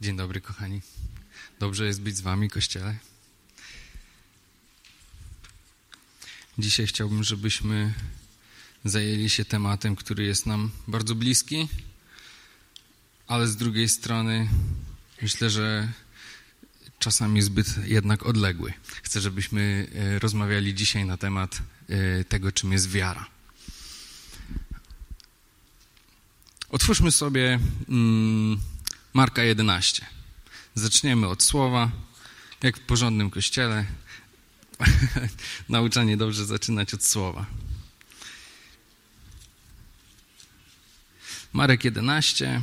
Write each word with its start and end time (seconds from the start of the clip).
Dzień 0.00 0.16
dobry, 0.16 0.40
kochani. 0.40 0.80
Dobrze 1.58 1.86
jest 1.86 2.00
być 2.00 2.16
z 2.16 2.20
wami, 2.20 2.50
Kościele. 2.50 2.96
Dzisiaj 6.58 6.86
chciałbym, 6.86 7.24
żebyśmy 7.24 7.94
zajęli 8.84 9.30
się 9.30 9.44
tematem, 9.44 9.96
który 9.96 10.24
jest 10.24 10.46
nam 10.46 10.70
bardzo 10.88 11.14
bliski, 11.14 11.68
ale 13.26 13.48
z 13.48 13.56
drugiej 13.56 13.88
strony 13.88 14.48
myślę, 15.22 15.50
że 15.50 15.92
czasami 16.98 17.42
zbyt 17.42 17.86
jednak 17.86 18.26
odległy. 18.26 18.72
Chcę, 19.02 19.20
żebyśmy 19.20 19.86
e, 19.94 20.18
rozmawiali 20.18 20.74
dzisiaj 20.74 21.04
na 21.04 21.16
temat 21.16 21.58
e, 21.88 22.24
tego, 22.24 22.52
czym 22.52 22.72
jest 22.72 22.90
wiara. 22.90 23.26
Otwórzmy 26.70 27.10
sobie 27.10 27.58
mm, 27.88 28.60
Marka 29.12 29.42
11. 29.42 30.06
Zaczniemy 30.74 31.28
od 31.28 31.42
słowa, 31.42 31.90
jak 32.62 32.76
w 32.76 32.80
porządnym 32.80 33.30
kościele. 33.30 33.86
Nauczanie 35.68 36.16
dobrze 36.16 36.46
zaczynać 36.46 36.94
od 36.94 37.04
słowa. 37.04 37.46
Marek 41.52 41.84
11. 41.84 42.60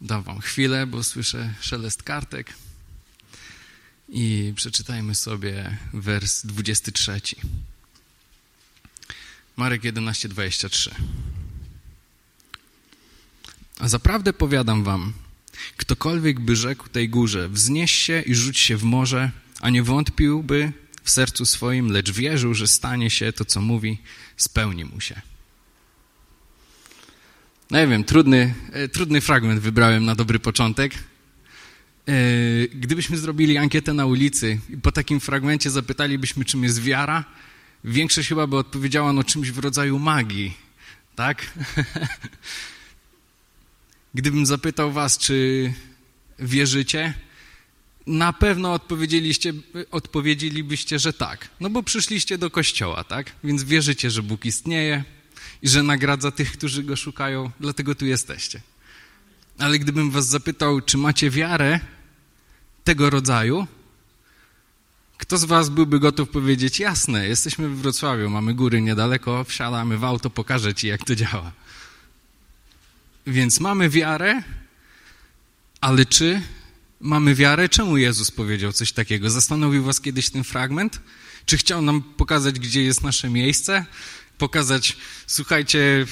Dam 0.00 0.22
wam 0.22 0.40
chwilę, 0.40 0.86
bo 0.86 1.04
słyszę 1.04 1.54
szelest 1.60 2.02
kartek. 2.02 2.54
I 4.14 4.52
przeczytajmy 4.56 5.14
sobie 5.14 5.76
wers 5.92 6.46
23. 6.46 7.20
Marek 9.56 9.84
11, 9.84 10.28
23. 10.28 10.90
A 13.78 13.88
zaprawdę 13.88 14.32
powiadam 14.32 14.84
wam, 14.84 15.12
ktokolwiek 15.76 16.40
by 16.40 16.56
rzekł 16.56 16.88
tej 16.88 17.08
górze, 17.08 17.48
wznieś 17.48 17.92
się 17.92 18.20
i 18.20 18.34
rzuć 18.34 18.58
się 18.58 18.76
w 18.76 18.84
morze, 18.84 19.30
a 19.60 19.70
nie 19.70 19.82
wątpiłby 19.82 20.72
w 21.02 21.10
sercu 21.10 21.46
swoim, 21.46 21.90
lecz 21.90 22.10
wierzył, 22.10 22.54
że 22.54 22.66
stanie 22.66 23.10
się 23.10 23.32
to, 23.32 23.44
co 23.44 23.60
mówi, 23.60 23.98
spełni 24.36 24.84
mu 24.84 25.00
się. 25.00 25.20
No 27.70 27.78
nie 27.78 27.86
wiem, 27.86 28.04
trudny, 28.04 28.54
e, 28.72 28.88
trudny 28.88 29.20
fragment 29.20 29.60
wybrałem 29.60 30.04
na 30.04 30.14
dobry 30.14 30.38
początek. 30.38 31.11
E, 32.08 32.12
gdybyśmy 32.68 33.18
zrobili 33.18 33.58
ankietę 33.58 33.92
na 33.92 34.06
ulicy 34.06 34.58
i 34.70 34.76
po 34.76 34.92
takim 34.92 35.20
fragmencie 35.20 35.70
zapytalibyśmy, 35.70 36.44
czym 36.44 36.64
jest 36.64 36.82
wiara, 36.82 37.24
większość 37.84 38.28
chyba 38.28 38.46
by 38.46 38.56
odpowiedziała 38.56 39.12
no 39.12 39.24
czymś 39.24 39.50
w 39.50 39.58
rodzaju 39.58 39.98
magii, 39.98 40.56
tak? 41.16 41.46
Gdybym 44.14 44.46
zapytał 44.46 44.92
was, 44.92 45.18
czy 45.18 45.72
wierzycie, 46.38 47.14
na 48.06 48.32
pewno 48.32 48.72
odpowiedzieliście, 48.72 49.52
odpowiedzielibyście, 49.90 50.98
że 50.98 51.12
tak. 51.12 51.48
No 51.60 51.70
bo 51.70 51.82
przyszliście 51.82 52.38
do 52.38 52.50
kościoła, 52.50 53.04
tak? 53.04 53.32
Więc 53.44 53.64
wierzycie, 53.64 54.10
że 54.10 54.22
Bóg 54.22 54.44
istnieje 54.44 55.04
i 55.62 55.68
że 55.68 55.82
nagradza 55.82 56.30
tych, 56.30 56.52
którzy 56.52 56.82
Go 56.82 56.96
szukają, 56.96 57.50
dlatego 57.60 57.94
tu 57.94 58.06
jesteście. 58.06 58.60
Ale 59.62 59.78
gdybym 59.78 60.10
was 60.10 60.26
zapytał, 60.26 60.80
czy 60.80 60.98
macie 60.98 61.30
wiarę 61.30 61.80
tego 62.84 63.10
rodzaju, 63.10 63.66
kto 65.18 65.38
z 65.38 65.44
was 65.44 65.68
byłby 65.68 66.00
gotów 66.00 66.28
powiedzieć, 66.28 66.80
jasne, 66.80 67.28
jesteśmy 67.28 67.68
w 67.68 67.76
Wrocławiu, 67.76 68.30
mamy 68.30 68.54
góry 68.54 68.80
niedaleko, 68.80 69.44
wsiadamy 69.44 69.98
w 69.98 70.04
auto, 70.04 70.30
pokażę 70.30 70.74
ci, 70.74 70.86
jak 70.88 71.04
to 71.04 71.14
działa. 71.14 71.52
Więc 73.26 73.60
mamy 73.60 73.88
wiarę, 73.90 74.42
ale 75.80 76.06
czy 76.06 76.42
mamy 77.00 77.34
wiarę? 77.34 77.68
Czemu 77.68 77.96
Jezus 77.96 78.30
powiedział 78.30 78.72
coś 78.72 78.92
takiego? 78.92 79.30
Zastanowił 79.30 79.84
was 79.84 80.00
kiedyś 80.00 80.30
ten 80.30 80.44
fragment? 80.44 81.00
Czy 81.46 81.58
chciał 81.58 81.82
nam 81.82 82.02
pokazać, 82.02 82.58
gdzie 82.58 82.82
jest 82.82 83.02
nasze 83.02 83.30
miejsce? 83.30 83.86
Pokazać, 84.38 84.96
słuchajcie, 85.26 86.06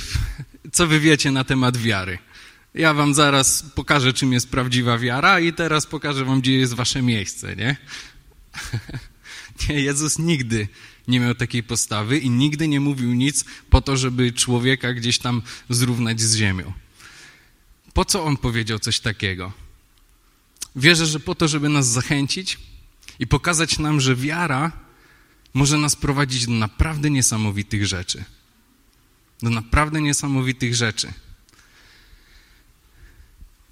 co 0.73 0.87
wy 0.87 1.01
wiecie 1.01 1.31
na 1.31 1.45
temat 1.45 1.77
wiary? 1.77 2.19
Ja 2.75 2.95
wam 2.95 3.15
zaraz 3.15 3.65
pokażę, 3.75 4.13
czym 4.13 4.33
jest 4.33 4.51
prawdziwa 4.51 4.99
wiara 4.99 5.41
i 5.41 5.53
teraz 5.53 5.87
pokażę 5.87 6.25
wam, 6.25 6.41
gdzie 6.41 6.59
jest 6.59 6.75
wasze 6.75 7.03
miejsce, 7.03 7.57
nie? 7.57 7.77
nie, 9.69 9.81
Jezus 9.81 10.19
nigdy 10.19 10.69
nie 11.09 11.21
miał 11.21 11.35
takiej 11.35 11.63
postawy 11.63 12.19
i 12.19 12.31
nigdy 12.31 12.69
nie 12.69 12.81
mówił 12.81 13.15
nic 13.15 13.45
po 13.71 13.81
to, 13.81 13.97
żeby 13.97 14.33
człowieka 14.33 14.93
gdzieś 14.93 15.19
tam 15.19 15.43
zrównać 15.71 16.21
z 16.21 16.37
ziemią. 16.37 16.73
Po 17.95 18.05
co 18.05 18.25
on 18.25 18.37
powiedział 18.37 18.79
coś 18.79 19.01
takiego? 19.01 19.53
Wierzę, 20.77 21.07
że 21.07 21.21
po 21.21 21.35
to, 21.35 21.49
żeby 21.49 21.69
nas 21.69 21.89
zachęcić 21.89 22.59
i 23.19 23.27
pokazać 23.27 23.79
nam, 23.79 24.01
że 24.01 24.17
wiara 24.17 24.73
może 25.55 25.79
nas 25.79 25.97
prowadzić 25.97 26.47
do 26.47 26.53
naprawdę 26.53 27.11
niesamowitych 27.11 27.87
rzeczy. 27.87 28.25
Do 29.43 29.51
naprawdę 29.51 30.01
niesamowitych 30.01 30.75
rzeczy. 30.75 31.13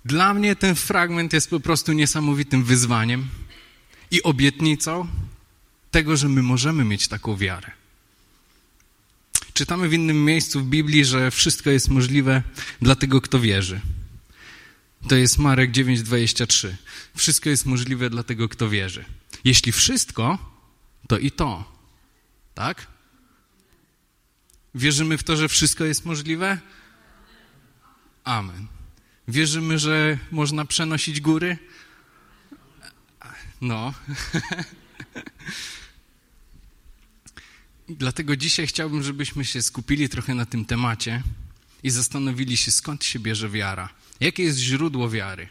Dla 0.09 0.35
mnie 0.35 0.57
ten 0.57 0.75
fragment 0.75 1.33
jest 1.33 1.51
po 1.51 1.61
prostu 1.61 1.93
niesamowitym 1.93 2.65
wyzwaniem 2.65 3.29
i 4.11 4.23
obietnicą 4.23 5.09
tego, 5.91 6.17
że 6.17 6.29
my 6.29 6.43
możemy 6.43 6.85
mieć 6.85 7.09
taką 7.09 7.37
wiarę. 7.37 7.71
Czytamy 9.53 9.89
w 9.89 9.93
innym 9.93 10.25
miejscu 10.25 10.61
w 10.61 10.69
Biblii, 10.69 11.05
że 11.05 11.31
wszystko 11.31 11.71
jest 11.71 11.89
możliwe 11.89 12.43
dla 12.83 12.95
tego, 12.95 13.21
kto 13.21 13.41
wierzy. 13.41 13.81
To 15.09 15.17
jest 15.17 15.39
Marek 15.39 15.71
9:23. 15.71 16.75
Wszystko 17.17 17.51
jest 17.51 17.67
możliwe 17.67 18.11
dla 18.11 18.23
tego, 18.23 18.49
kto 18.49 18.69
wierzy. 18.69 19.05
Jeśli 19.45 19.73
wszystko, 19.73 20.39
to 21.09 21.19
i 21.19 21.31
to. 21.31 21.65
Tak? 22.55 22.87
Wierzymy 24.75 25.19
w 25.19 25.23
to, 25.23 25.37
że 25.37 25.49
wszystko 25.49 25.85
jest 25.85 26.05
możliwe? 26.05 26.59
Amen. 28.25 28.78
Wierzymy, 29.29 29.79
że 29.79 30.19
można 30.31 30.65
przenosić 30.65 31.21
góry? 31.21 31.59
No. 33.61 33.95
Dlatego 37.89 38.37
dzisiaj 38.37 38.67
chciałbym, 38.67 39.03
żebyśmy 39.03 39.45
się 39.45 39.63
skupili 39.63 40.09
trochę 40.09 40.35
na 40.35 40.47
tym 40.47 40.65
temacie 40.65 41.23
i 41.83 41.91
zastanowili 41.91 42.57
się, 42.57 42.71
skąd 42.71 43.05
się 43.05 43.19
bierze 43.19 43.51
wiara. 43.51 43.89
Jakie 44.21 44.43
jest 44.43 44.59
źródło 44.59 45.11
wiary? 45.11 45.49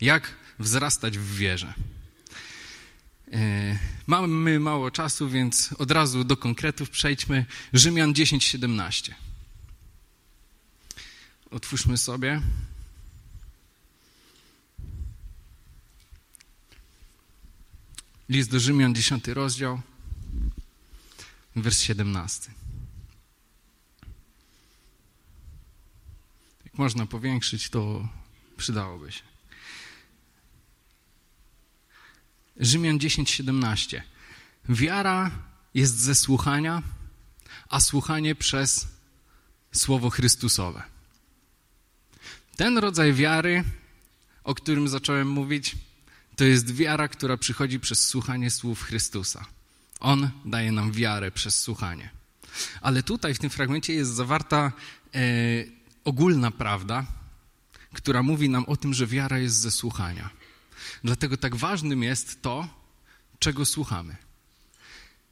Jak 0.00 0.34
wzrastać 0.58 1.18
w 1.18 1.36
wierze? 1.36 1.74
E, 3.32 3.78
mamy 4.06 4.60
mało 4.60 4.90
czasu, 4.90 5.28
więc 5.28 5.72
od 5.78 5.90
razu 5.90 6.24
do 6.24 6.36
konkretów 6.36 6.90
przejdźmy. 6.90 7.46
Rzymian 7.72 8.12
10:17. 8.12 9.14
Otwórzmy 11.50 11.98
sobie. 11.98 12.42
List 18.28 18.50
do 18.50 18.60
Rzymian, 18.60 18.94
10 18.94 19.28
rozdział, 19.28 19.80
wers 21.56 21.80
17. 21.80 22.50
Jak 26.64 26.78
można 26.78 27.06
powiększyć, 27.06 27.70
to 27.70 28.08
przydałoby 28.56 29.12
się. 29.12 29.22
Rzymian 32.56 33.00
10, 33.00 33.30
17. 33.30 34.02
Wiara 34.68 35.30
jest 35.74 35.98
ze 35.98 36.14
słuchania, 36.14 36.82
a 37.68 37.80
słuchanie 37.80 38.34
przez 38.34 38.88
Słowo 39.72 40.10
Chrystusowe. 40.10 40.82
Ten 42.56 42.78
rodzaj 42.78 43.12
wiary, 43.12 43.64
o 44.44 44.54
którym 44.54 44.88
zacząłem 44.88 45.28
mówić, 45.28 45.76
to 46.38 46.44
jest 46.44 46.74
wiara, 46.74 47.08
która 47.08 47.36
przychodzi 47.36 47.80
przez 47.80 48.06
słuchanie 48.06 48.50
słów 48.50 48.82
Chrystusa. 48.82 49.46
On 50.00 50.30
daje 50.44 50.72
nam 50.72 50.92
wiarę 50.92 51.30
przez 51.30 51.60
słuchanie. 51.60 52.10
Ale 52.80 53.02
tutaj 53.02 53.34
w 53.34 53.38
tym 53.38 53.50
fragmencie 53.50 53.92
jest 53.92 54.10
zawarta 54.14 54.72
e, 55.14 55.20
ogólna 56.04 56.50
prawda, 56.50 57.06
która 57.92 58.22
mówi 58.22 58.48
nam 58.48 58.64
o 58.64 58.76
tym, 58.76 58.94
że 58.94 59.06
wiara 59.06 59.38
jest 59.38 59.56
ze 59.56 59.70
słuchania. 59.70 60.30
Dlatego 61.04 61.36
tak 61.36 61.56
ważnym 61.56 62.02
jest 62.02 62.42
to, 62.42 62.68
czego 63.38 63.66
słuchamy. 63.66 64.16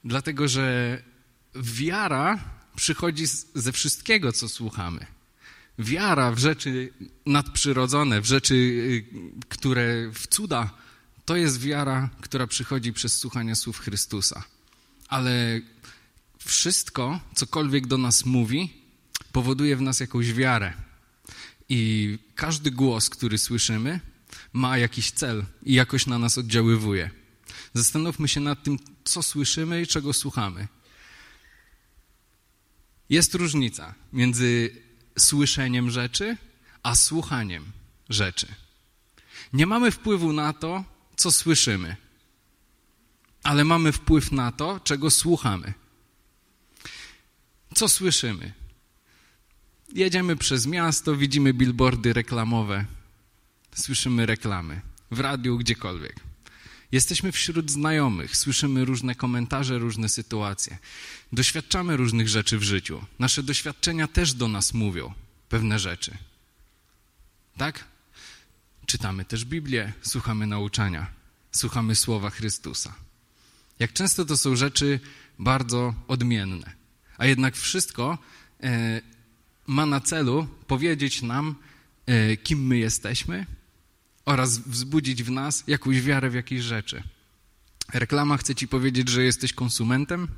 Dlatego, 0.05 0.49
że 0.49 1.03
wiara 1.55 2.39
przychodzi 2.77 3.25
ze 3.55 3.73
wszystkiego, 3.73 4.33
co 4.33 4.49
słuchamy. 4.49 5.07
Wiara 5.79 6.33
w 6.33 6.39
rzeczy 6.39 6.93
nadprzyrodzone, 7.27 8.21
w 8.21 8.27
rzeczy, 8.27 8.55
y, 8.55 9.05
które 9.49 10.11
w 10.15 10.27
cuda, 10.27 10.86
to 11.27 11.37
jest 11.37 11.61
wiara, 11.61 12.11
która 12.21 12.47
przychodzi 12.47 12.93
przez 12.93 13.19
słuchanie 13.19 13.57
słów 13.57 13.79
Chrystusa. 13.79 14.45
Ale 15.09 15.61
wszystko, 16.39 17.21
cokolwiek 17.35 17.87
do 17.87 17.99
nas 17.99 18.25
mówi, 18.25 18.73
powoduje 19.33 19.77
w 19.77 19.81
nas 19.81 20.01
jakąś 20.01 20.33
wiarę. 20.33 20.73
I 21.69 22.19
każdy 22.35 22.71
głos, 22.71 23.11
który 23.11 23.39
słyszymy, 23.39 24.01
ma 24.53 24.79
jakiś 24.79 25.11
cel 25.11 25.45
i 25.63 25.75
jakoś 25.75 26.07
na 26.07 26.19
nas 26.19 26.39
oddziaływuje. 26.39 27.11
Zastanówmy 27.75 28.29
się 28.29 28.41
nad 28.41 28.63
tym, 28.63 28.79
co 29.05 29.23
słyszymy 29.23 29.83
i 29.83 29.87
czego 29.87 30.13
słuchamy. 30.13 30.69
Jest 33.11 33.35
różnica 33.35 33.95
między 34.13 34.71
słyszeniem 35.19 35.91
rzeczy, 35.91 36.37
a 36.83 36.95
słuchaniem 36.95 37.65
rzeczy. 38.09 38.47
Nie 39.53 39.67
mamy 39.67 39.91
wpływu 39.91 40.33
na 40.33 40.53
to, 40.53 40.96
co 41.17 41.33
słyszymy, 41.33 41.97
ale 43.43 43.65
mamy 43.65 43.93
wpływ 43.93 44.33
na 44.33 44.53
to, 44.53 44.81
czego 44.81 45.11
słuchamy. 45.11 45.73
Co 47.75 47.89
słyszymy? 47.89 48.53
Jedziemy 49.93 50.37
przez 50.37 50.67
miasto, 50.67 51.17
widzimy 51.17 51.55
billboardy 51.55 52.13
reklamowe, 52.13 52.85
słyszymy 53.75 54.27
reklamy 54.27 54.81
w 55.11 55.21
radiu, 55.21 55.59
gdziekolwiek. 55.59 56.17
Jesteśmy 56.93 57.33
wśród 57.33 57.71
znajomych, 57.71 58.37
słyszymy 58.37 58.85
różne 58.85 59.15
komentarze, 59.15 59.79
różne 59.79 60.09
sytuacje. 60.09 60.79
Doświadczamy 61.33 61.97
różnych 61.97 62.29
rzeczy 62.29 62.59
w 62.59 62.63
życiu. 62.63 63.05
Nasze 63.19 63.43
doświadczenia 63.43 64.09
też 64.09 64.35
do 64.35 64.49
nas 64.49 64.75
mówią 64.75 65.15
pewne 65.49 65.79
rzeczy. 65.79 66.17
Tak? 67.57 67.85
Czytamy 68.87 69.25
też 69.25 69.45
Biblię, 69.45 69.93
słuchamy 70.03 70.47
nauczania, 70.47 71.07
słuchamy 71.53 71.95
słowa 71.95 72.31
Chrystusa. 72.31 72.95
Jak 73.79 73.93
często 73.93 74.25
to 74.25 74.37
są 74.37 74.57
rzeczy 74.57 75.01
bardzo 75.39 75.95
odmienne, 76.09 76.73
a 77.19 77.27
jednak 77.27 77.57
wszystko 77.57 78.19
e, 78.63 79.03
ma 79.67 79.87
na 79.87 80.01
celu 80.01 80.49
powiedzieć 80.67 81.23
nam, 81.23 81.55
e, 82.07 82.37
kim 82.37 82.67
my 82.67 82.79
jesteśmy 82.79 83.47
oraz 84.25 84.59
wzbudzić 84.59 85.23
w 85.23 85.31
nas 85.31 85.65
jakąś 85.67 86.03
wiarę 86.03 86.31
w 86.31 86.35
jakieś 86.35 86.63
rzeczy. 86.63 87.03
Reklama 87.93 88.37
chce 88.37 88.55
ci 88.55 88.69
powiedzieć, 88.69 89.09
że 89.09 89.25
jesteś 89.25 89.53
konsumentem, 89.53 90.29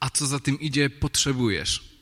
a 0.00 0.10
co 0.10 0.26
za 0.26 0.40
tym 0.40 0.60
idzie, 0.60 0.90
potrzebujesz 0.90 1.98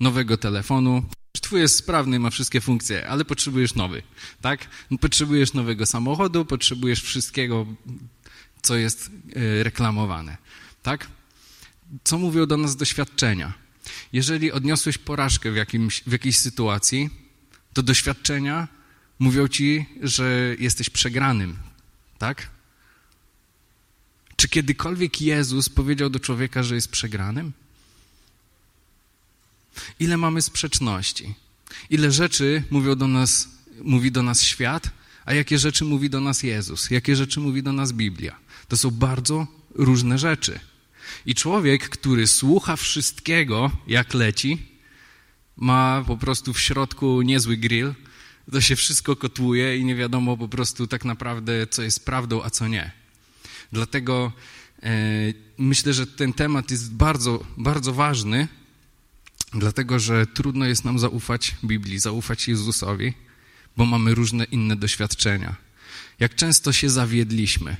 nowego 0.00 0.36
telefonu. 0.36 1.04
Twój 1.40 1.60
jest 1.60 1.76
sprawny, 1.76 2.18
ma 2.18 2.30
wszystkie 2.30 2.60
funkcje, 2.60 3.08
ale 3.08 3.24
potrzebujesz 3.24 3.74
nowy, 3.74 4.02
tak? 4.40 4.66
Potrzebujesz 5.00 5.52
nowego 5.52 5.86
samochodu, 5.86 6.44
potrzebujesz 6.44 7.02
wszystkiego, 7.02 7.66
co 8.62 8.76
jest 8.76 9.10
e, 9.36 9.62
reklamowane, 9.62 10.36
tak? 10.82 11.08
Co 12.04 12.18
mówią 12.18 12.46
do 12.46 12.56
nas 12.56 12.76
doświadczenia? 12.76 13.52
Jeżeli 14.12 14.52
odniosłeś 14.52 14.98
porażkę 14.98 15.52
w, 15.52 15.56
jakimś, 15.56 16.02
w 16.06 16.12
jakiejś 16.12 16.38
sytuacji, 16.38 17.10
to 17.72 17.82
doświadczenia 17.82 18.68
mówią 19.18 19.48
ci, 19.48 19.86
że 20.02 20.56
jesteś 20.58 20.90
przegranym, 20.90 21.58
tak? 22.18 22.50
Czy 24.36 24.48
kiedykolwiek 24.48 25.20
Jezus 25.20 25.68
powiedział 25.68 26.10
do 26.10 26.20
człowieka, 26.20 26.62
że 26.62 26.74
jest 26.74 26.90
przegranym? 26.90 27.52
Ile 30.00 30.16
mamy 30.16 30.42
sprzeczności? 30.42 31.34
Ile 31.90 32.12
rzeczy 32.12 32.62
mówią 32.70 32.94
do 32.94 33.08
nas, 33.08 33.48
mówi 33.82 34.12
do 34.12 34.22
nas 34.22 34.42
świat, 34.42 34.90
a 35.24 35.34
jakie 35.34 35.58
rzeczy 35.58 35.84
mówi 35.84 36.10
do 36.10 36.20
nas 36.20 36.42
Jezus? 36.42 36.90
Jakie 36.90 37.16
rzeczy 37.16 37.40
mówi 37.40 37.62
do 37.62 37.72
nas 37.72 37.92
Biblia? 37.92 38.36
To 38.68 38.76
są 38.76 38.90
bardzo 38.90 39.46
różne 39.74 40.18
rzeczy. 40.18 40.60
I 41.26 41.34
człowiek, 41.34 41.88
który 41.88 42.26
słucha 42.26 42.76
wszystkiego, 42.76 43.70
jak 43.86 44.14
leci, 44.14 44.58
ma 45.56 46.04
po 46.06 46.16
prostu 46.16 46.52
w 46.52 46.60
środku 46.60 47.22
niezły 47.22 47.56
grill, 47.56 47.94
to 48.52 48.60
się 48.60 48.76
wszystko 48.76 49.16
kotłuje 49.16 49.76
i 49.76 49.84
nie 49.84 49.94
wiadomo 49.94 50.36
po 50.36 50.48
prostu 50.48 50.86
tak 50.86 51.04
naprawdę, 51.04 51.66
co 51.66 51.82
jest 51.82 52.04
prawdą, 52.04 52.42
a 52.42 52.50
co 52.50 52.68
nie. 52.68 52.90
Dlatego 53.72 54.32
e, 54.82 54.90
myślę, 55.58 55.92
że 55.92 56.06
ten 56.06 56.32
temat 56.32 56.70
jest 56.70 56.92
bardzo, 56.92 57.44
bardzo 57.56 57.92
ważny, 57.92 58.48
dlatego 59.54 59.98
że 59.98 60.26
trudno 60.26 60.66
jest 60.66 60.84
nam 60.84 60.98
zaufać 60.98 61.56
Biblii, 61.64 61.98
zaufać 61.98 62.48
Jezusowi, 62.48 63.12
bo 63.76 63.86
mamy 63.86 64.14
różne 64.14 64.44
inne 64.44 64.76
doświadczenia. 64.76 65.56
Jak 66.20 66.34
często 66.34 66.72
się 66.72 66.90
zawiedliśmy. 66.90 67.76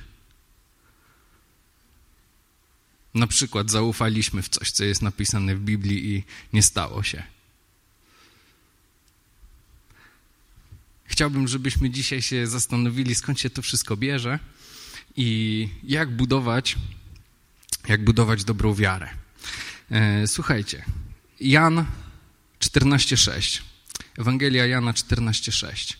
Na 3.13 3.27
przykład 3.27 3.71
zaufaliśmy 3.71 4.41
w 4.41 4.49
coś, 4.49 4.71
co 4.71 4.83
jest 4.83 5.01
napisane 5.01 5.55
w 5.55 5.59
Biblii 5.59 6.15
i 6.15 6.23
nie 6.53 6.63
stało 6.63 7.03
się. 7.03 7.23
Chciałbym, 11.05 11.47
żebyśmy 11.47 11.89
dzisiaj 11.89 12.21
się 12.21 12.47
zastanowili, 12.47 13.15
skąd 13.15 13.39
się 13.39 13.49
to 13.49 13.61
wszystko 13.61 13.97
bierze 13.97 14.39
i 15.15 15.69
jak 15.83 16.15
budować, 16.15 16.75
jak 17.87 18.03
budować 18.03 18.43
dobrą 18.43 18.73
wiarę. 18.75 19.09
E, 19.91 20.27
słuchajcie, 20.27 20.85
Jan 21.43 21.85
14,6. 22.59 23.61
Ewangelia 24.17 24.65
Jana 24.65 24.93
14,6. 24.93 25.93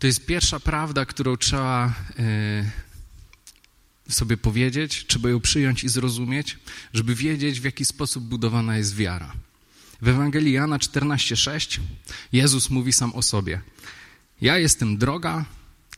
To 0.00 0.06
jest 0.06 0.26
pierwsza 0.26 0.60
prawda, 0.60 1.06
którą 1.06 1.36
trzeba 1.36 1.94
e, 2.18 2.70
sobie 4.12 4.36
powiedzieć, 4.36 5.04
trzeba 5.06 5.30
ją 5.30 5.40
przyjąć 5.40 5.84
i 5.84 5.88
zrozumieć, 5.88 6.58
żeby 6.94 7.14
wiedzieć, 7.14 7.60
w 7.60 7.64
jaki 7.64 7.84
sposób 7.84 8.24
budowana 8.24 8.76
jest 8.76 8.96
wiara. 8.96 9.32
W 10.02 10.08
Ewangelii 10.08 10.52
Jana 10.52 10.78
14,6 10.78 11.80
Jezus 12.32 12.70
mówi 12.70 12.92
sam 12.92 13.14
o 13.14 13.22
sobie. 13.22 13.60
Ja 14.40 14.58
jestem 14.58 14.98
droga, 14.98 15.44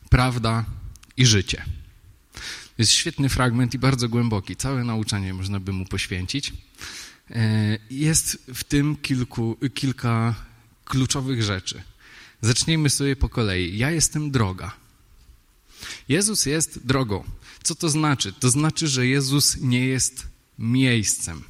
prawda 0.09 0.65
i 1.17 1.25
życie. 1.25 1.65
To 2.33 2.81
jest 2.81 2.91
świetny 2.91 3.29
fragment 3.29 3.73
i 3.73 3.79
bardzo 3.79 4.09
głęboki. 4.09 4.55
Całe 4.55 4.83
nauczanie 4.83 5.33
można 5.33 5.59
by 5.59 5.71
mu 5.73 5.85
poświęcić. 5.85 6.53
E, 7.31 7.77
jest 7.89 8.37
w 8.53 8.63
tym 8.63 8.95
kilku, 8.95 9.57
kilka 9.73 10.35
kluczowych 10.85 11.43
rzeczy. 11.43 11.83
Zacznijmy 12.41 12.89
sobie 12.89 13.15
po 13.15 13.29
kolei. 13.29 13.77
Ja 13.77 13.91
jestem 13.91 14.31
droga. 14.31 14.75
Jezus 16.09 16.45
jest 16.45 16.85
drogą. 16.85 17.23
Co 17.63 17.75
to 17.75 17.89
znaczy? 17.89 18.33
To 18.33 18.49
znaczy, 18.49 18.87
że 18.87 19.07
Jezus 19.07 19.57
nie 19.57 19.85
jest 19.85 20.27
miejscem. 20.59 21.43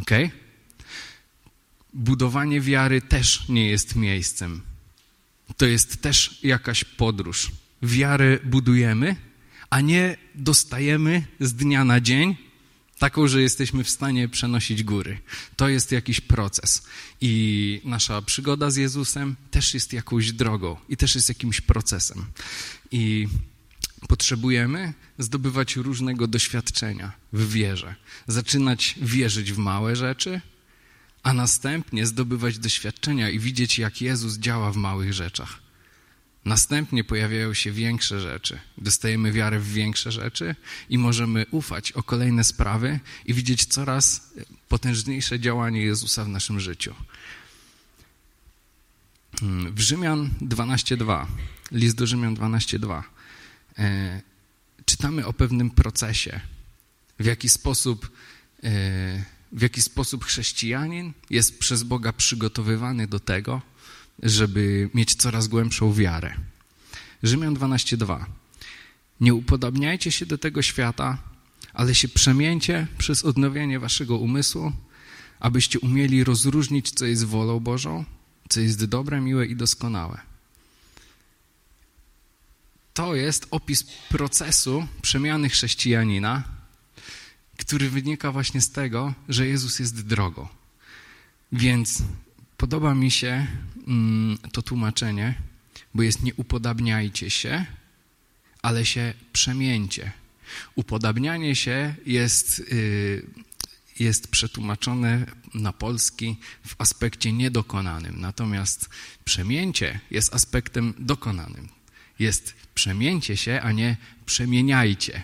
Ok? 0.00 0.10
Budowanie 1.92 2.60
wiary 2.60 3.02
też 3.02 3.48
nie 3.48 3.68
jest 3.68 3.96
miejscem 3.96 4.62
to 5.56 5.66
jest 5.66 6.02
też 6.02 6.38
jakaś 6.42 6.84
podróż. 6.84 7.50
Wiarę 7.82 8.38
budujemy, 8.44 9.16
a 9.70 9.80
nie 9.80 10.16
dostajemy 10.34 11.24
z 11.40 11.54
dnia 11.54 11.84
na 11.84 12.00
dzień 12.00 12.36
taką, 13.04 13.28
że 13.28 13.42
jesteśmy 13.42 13.84
w 13.84 13.90
stanie 13.90 14.28
przenosić 14.28 14.82
góry. 14.82 15.18
To 15.56 15.68
jest 15.68 15.92
jakiś 15.92 16.20
proces. 16.20 16.82
I 17.20 17.80
nasza 17.84 18.22
przygoda 18.22 18.70
z 18.70 18.76
Jezusem 18.76 19.36
też 19.50 19.74
jest 19.74 19.92
jakąś 19.92 20.32
drogą 20.32 20.76
i 20.88 20.96
też 20.96 21.14
jest 21.14 21.28
jakimś 21.28 21.60
procesem. 21.60 22.24
I 22.90 23.28
potrzebujemy 24.08 24.92
zdobywać 25.18 25.76
różnego 25.76 26.26
doświadczenia 26.26 27.12
w 27.32 27.52
wierze. 27.52 27.94
Zaczynać 28.26 28.94
wierzyć 29.02 29.52
w 29.52 29.58
małe 29.58 29.96
rzeczy, 29.96 30.40
a 31.22 31.32
następnie 31.32 32.06
zdobywać 32.06 32.58
doświadczenia 32.58 33.30
i 33.30 33.38
widzieć, 33.38 33.78
jak 33.78 34.00
Jezus 34.00 34.38
działa 34.38 34.72
w 34.72 34.76
małych 34.76 35.12
rzeczach. 35.12 35.63
Następnie 36.44 37.04
pojawiają 37.04 37.54
się 37.54 37.72
większe 37.72 38.20
rzeczy. 38.20 38.58
Dostajemy 38.78 39.32
wiarę 39.32 39.60
w 39.60 39.72
większe 39.72 40.12
rzeczy 40.12 40.54
i 40.88 40.98
możemy 40.98 41.46
ufać 41.50 41.92
o 41.92 42.02
kolejne 42.02 42.44
sprawy 42.44 43.00
i 43.26 43.34
widzieć 43.34 43.64
coraz 43.64 44.32
potężniejsze 44.68 45.40
działanie 45.40 45.82
Jezusa 45.82 46.24
w 46.24 46.28
naszym 46.28 46.60
życiu. 46.60 46.94
W 49.70 49.80
Rzymian 49.80 50.30
12:2, 50.40 51.26
list 51.72 51.96
do 51.96 52.06
Rzymian 52.06 52.34
12:2, 52.34 53.02
e, 53.78 54.20
czytamy 54.84 55.26
o 55.26 55.32
pewnym 55.32 55.70
procesie, 55.70 56.40
w 57.18 57.24
jaki 57.24 57.48
sposób 57.48 58.10
e, 58.64 59.24
w 59.52 59.62
jaki 59.62 59.82
sposób 59.82 60.24
chrześcijanin 60.24 61.12
jest 61.30 61.58
przez 61.58 61.82
Boga 61.82 62.12
przygotowywany 62.12 63.06
do 63.06 63.20
tego, 63.20 63.62
żeby 64.22 64.90
mieć 64.94 65.14
coraz 65.14 65.48
głębszą 65.48 65.92
wiarę. 65.92 66.34
Rzymian 67.22 67.54
12:2. 67.54 68.24
Nie 69.20 69.34
upodobniajcie 69.34 70.12
się 70.12 70.26
do 70.26 70.38
tego 70.38 70.62
świata, 70.62 71.18
ale 71.72 71.94
się 71.94 72.08
przemieńcie 72.08 72.86
przez 72.98 73.24
odnowienie 73.24 73.80
waszego 73.80 74.18
umysłu, 74.18 74.72
abyście 75.40 75.80
umieli 75.80 76.24
rozróżnić, 76.24 76.90
co 76.90 77.06
jest 77.06 77.24
wolą 77.24 77.60
Bożą, 77.60 78.04
co 78.48 78.60
jest 78.60 78.84
dobre, 78.84 79.20
miłe 79.20 79.46
i 79.46 79.56
doskonałe. 79.56 80.20
To 82.94 83.14
jest 83.14 83.46
opis 83.50 83.84
procesu 84.08 84.86
przemiany 85.02 85.48
chrześcijanina 85.48 86.42
który 87.58 87.90
wynika 87.90 88.32
właśnie 88.32 88.60
z 88.60 88.70
tego, 88.70 89.14
że 89.28 89.46
Jezus 89.46 89.78
jest 89.78 90.06
drogą. 90.06 90.48
Więc 91.52 92.02
podoba 92.56 92.94
mi 92.94 93.10
się 93.10 93.46
mm, 93.86 94.38
to 94.52 94.62
tłumaczenie, 94.62 95.34
bo 95.94 96.02
jest 96.02 96.22
nie 96.22 96.34
upodabniajcie 96.34 97.30
się, 97.30 97.66
ale 98.62 98.86
się 98.86 99.14
przemieńcie. 99.32 100.12
Upodabnianie 100.74 101.56
się 101.56 101.94
jest, 102.06 102.58
y, 102.58 103.26
jest 103.98 104.28
przetłumaczone 104.28 105.26
na 105.54 105.72
polski 105.72 106.36
w 106.66 106.74
aspekcie 106.78 107.32
niedokonanym, 107.32 108.20
natomiast 108.20 108.88
przemięcie 109.24 110.00
jest 110.10 110.34
aspektem 110.34 110.94
dokonanym. 110.98 111.68
Jest 112.18 112.54
przemięcie 112.74 113.36
się, 113.36 113.60
a 113.62 113.72
nie 113.72 113.96
przemieniajcie. 114.26 115.22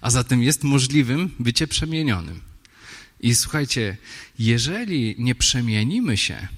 A 0.00 0.10
zatem 0.10 0.42
jest 0.42 0.64
możliwym 0.64 1.30
bycie 1.38 1.66
przemienionym. 1.66 2.40
I 3.20 3.34
słuchajcie, 3.34 3.96
jeżeli 4.38 5.14
nie 5.18 5.34
przemienimy 5.34 6.16
się 6.16 6.48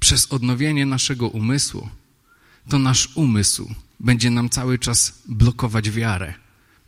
przez 0.00 0.32
odnowienie 0.32 0.86
naszego 0.86 1.28
umysłu, 1.28 1.88
to 2.68 2.78
nasz 2.78 3.08
umysł 3.14 3.74
będzie 4.00 4.30
nam 4.30 4.50
cały 4.50 4.78
czas 4.78 5.22
blokować 5.28 5.90
wiarę, 5.90 6.34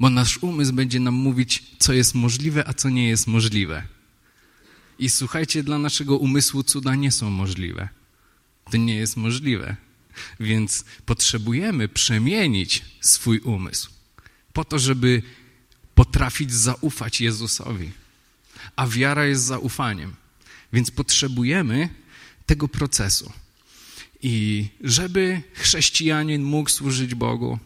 bo 0.01 0.11
nasz 0.11 0.39
umysł 0.39 0.73
będzie 0.73 1.01
nam 1.01 1.15
mówić, 1.15 1.65
co 1.79 1.93
jest 1.93 2.15
możliwe, 2.15 2.69
a 2.69 2.75
co 2.75 2.89
nie 2.89 3.09
jest 3.09 3.27
możliwe. 3.27 3.83
I 4.99 5.11
słuchajcie, 5.11 5.63
dla 5.63 5.79
naszego 5.79 6.17
umysłu 6.17 6.63
cuda 6.63 6.95
nie 6.95 7.13
są 7.13 7.31
możliwe. 7.31 7.89
To 8.71 8.77
nie 8.77 8.95
jest 8.95 9.17
możliwe. 9.17 9.77
Więc 10.41 10.85
potrzebujemy 11.07 11.89
przemienić 11.89 12.85
swój 13.01 13.39
umysł 13.39 13.91
po 14.53 14.65
to, 14.65 14.79
żeby 14.79 15.23
potrafić 15.95 16.53
zaufać 16.53 17.21
Jezusowi. 17.21 17.91
A 18.77 18.87
wiara 18.87 19.25
jest 19.25 19.45
zaufaniem. 19.45 20.15
Więc 20.73 20.91
potrzebujemy 20.91 21.89
tego 22.53 22.69
procesu. 22.69 23.33
I 24.23 24.67
żeby 24.81 25.43
chrześcijanin 25.55 26.43
mógł 26.43 26.71
służyć 26.71 27.15
Bogu, 27.15 27.59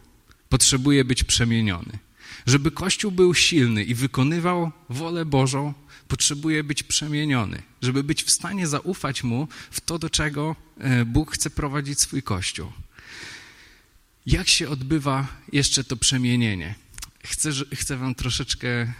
potrzebuje 0.49 1.05
być 1.05 1.23
przemieniony. 1.23 1.99
Żeby 2.45 2.71
Kościół 2.71 3.11
był 3.11 3.33
silny 3.33 3.83
i 3.83 3.95
wykonywał 3.95 4.71
wolę 4.89 5.25
Bożą, 5.25 5.73
potrzebuje 6.07 6.63
być 6.63 6.83
przemieniony. 6.83 7.61
Żeby 7.81 8.03
być 8.03 8.23
w 8.23 8.31
stanie 8.31 8.67
zaufać 8.67 9.23
Mu 9.23 9.47
w 9.71 9.81
to, 9.81 9.99
do 9.99 10.09
czego 10.09 10.55
e, 10.77 11.05
Bóg 11.05 11.31
chce 11.31 11.49
prowadzić 11.49 11.99
swój 11.99 12.23
Kościół. 12.23 12.71
Jak 14.25 14.47
się 14.47 14.69
odbywa 14.69 15.27
jeszcze 15.51 15.83
to 15.83 15.97
przemienienie? 15.97 16.75
Chcę, 17.29 17.51
chcę 17.73 17.97
Wam 17.97 18.15
troszeczkę 18.15 18.67
e, 18.69 18.93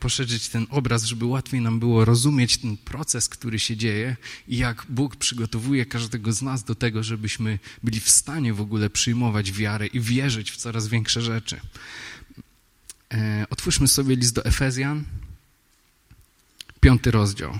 poszerzyć 0.00 0.48
ten 0.48 0.66
obraz, 0.70 1.04
żeby 1.04 1.24
łatwiej 1.24 1.60
nam 1.60 1.78
było 1.78 2.04
rozumieć 2.04 2.58
ten 2.58 2.76
proces, 2.76 3.28
który 3.28 3.58
się 3.58 3.76
dzieje 3.76 4.16
i 4.48 4.56
jak 4.56 4.86
Bóg 4.88 5.16
przygotowuje 5.16 5.86
każdego 5.86 6.32
z 6.32 6.42
nas 6.42 6.64
do 6.64 6.74
tego, 6.74 7.02
żebyśmy 7.02 7.58
byli 7.82 8.00
w 8.00 8.10
stanie 8.10 8.54
w 8.54 8.60
ogóle 8.60 8.90
przyjmować 8.90 9.52
wiarę 9.52 9.86
i 9.86 10.00
wierzyć 10.00 10.50
w 10.50 10.56
coraz 10.56 10.88
większe 10.88 11.22
rzeczy. 11.22 11.60
E, 13.14 13.46
otwórzmy 13.50 13.88
sobie 13.88 14.16
list 14.16 14.34
do 14.34 14.44
Efezjan, 14.44 15.04
piąty 16.80 17.10
rozdział. 17.10 17.58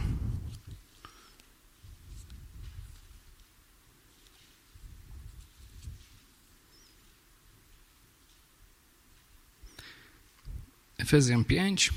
Efezjan 11.07 11.45
5. 11.45 11.91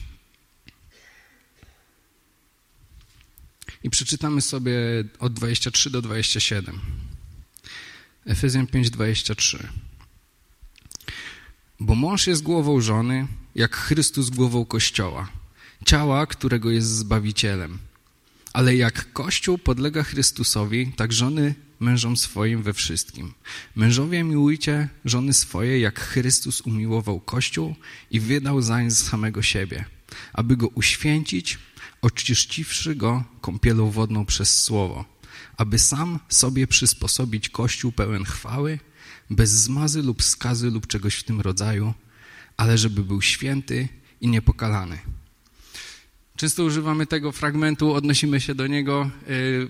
I 3.84 3.90
przeczytamy 3.90 4.42
sobie 4.42 4.72
od 5.20 5.34
23 5.34 5.90
do 5.90 6.02
27. 6.02 6.80
Efezjan 8.26 8.68
5, 8.68 8.90
23. 8.90 9.68
Bo 11.80 11.96
mąż 11.96 12.28
jest 12.28 12.44
głową 12.44 12.82
żony, 12.82 13.28
jak 13.56 13.76
Chrystus 13.76 14.30
głową 14.30 14.66
Kościoła, 14.66 15.30
ciała, 15.86 16.26
którego 16.26 16.72
jest 16.72 16.88
Zbawicielem. 16.88 17.80
Ale 18.54 18.76
jak 18.76 19.14
Kościół 19.14 19.58
podlega 19.58 20.04
Chrystusowi, 20.04 20.92
tak 20.96 21.14
żony 21.14 21.56
mężom 21.80 22.18
swoim 22.18 22.64
we 22.64 22.74
wszystkim. 22.74 23.34
Mężowie 23.76 24.24
miłujcie 24.24 24.90
żony 25.06 25.34
swoje, 25.34 25.80
jak 25.80 26.00
Chrystus 26.00 26.62
umiłował 26.62 27.20
Kościół 27.20 27.76
i 28.12 28.20
wydał 28.20 28.62
zań 28.62 28.92
z 28.92 29.10
samego 29.10 29.42
siebie, 29.42 29.86
aby 30.34 30.58
go 30.58 30.68
uświęcić, 30.68 31.58
oczyściwszy 32.02 32.96
go 32.96 33.24
kąpielą 33.42 33.92
wodną 33.92 34.26
przez 34.26 34.64
Słowo, 34.64 35.06
aby 35.58 35.80
sam 35.80 36.20
sobie 36.30 36.68
przysposobić 36.68 37.50
Kościół 37.50 37.92
pełen 37.92 38.24
chwały, 38.24 38.80
bez 39.30 39.52
zmazy 39.52 40.02
lub 40.02 40.24
skazy 40.24 40.72
lub 40.72 40.88
czegoś 40.88 41.16
w 41.16 41.24
tym 41.24 41.42
rodzaju, 41.42 41.94
ale 42.58 42.78
żeby 42.78 43.04
był 43.04 43.22
święty 43.22 43.88
i 44.22 44.28
niepokalany. 44.28 45.00
Często 46.40 46.64
używamy 46.64 47.08
tego 47.08 47.32
fragmentu, 47.32 47.94
odnosimy 47.94 48.42
się 48.42 48.56
do 48.56 48.68
niego, 48.68 49.12
y, 49.30 49.68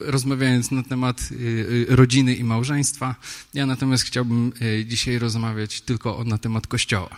rozmawiając 0.00 0.70
na 0.70 0.82
temat 0.82 1.20
y, 1.32 1.34
y, 1.34 1.86
rodziny 1.88 2.34
i 2.34 2.44
małżeństwa. 2.44 3.16
Ja 3.54 3.66
natomiast 3.66 4.04
chciałbym 4.04 4.52
dzisiaj 4.86 5.18
rozmawiać 5.18 5.80
tylko 5.80 6.24
na 6.24 6.38
temat 6.38 6.66
Kościoła. 6.66 7.16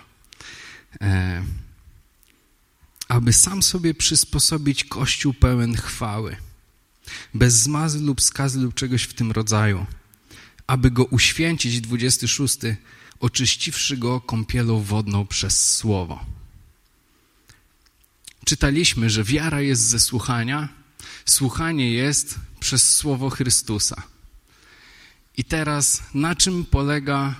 E, 1.01 1.43
aby 3.09 3.33
sam 3.33 3.63
sobie 3.63 3.95
przysposobić 3.95 4.85
Kościół 4.85 5.35
pełen 5.35 5.77
chwały, 5.77 6.37
bez 7.35 7.55
zmazy 7.55 8.01
lub 8.01 8.23
skazy 8.23 8.61
lub 8.61 8.75
czegoś 8.75 9.03
w 9.03 9.15
tym 9.15 9.33
rodzaju, 9.33 9.87
aby 10.67 10.91
go 10.91 11.05
uświęcić, 11.05 11.81
26, 11.81 12.59
oczyściwszy 13.21 13.97
go 13.97 14.21
kąpielą 14.21 14.83
wodną 14.83 15.27
przez 15.27 15.77
Słowo 15.77 16.34
czytaliśmy, 18.45 19.11
że 19.11 19.25
wiara 19.25 19.61
jest 19.61 19.83
ze 19.83 20.01
słuchania, 20.01 20.69
słuchanie 21.25 21.91
jest 21.91 22.35
przez 22.61 22.97
słowo 22.97 23.31
Chrystusa. 23.31 24.03
I 25.37 25.45
teraz 25.45 26.03
na 26.15 26.35
czym 26.35 26.65
polega 26.65 27.35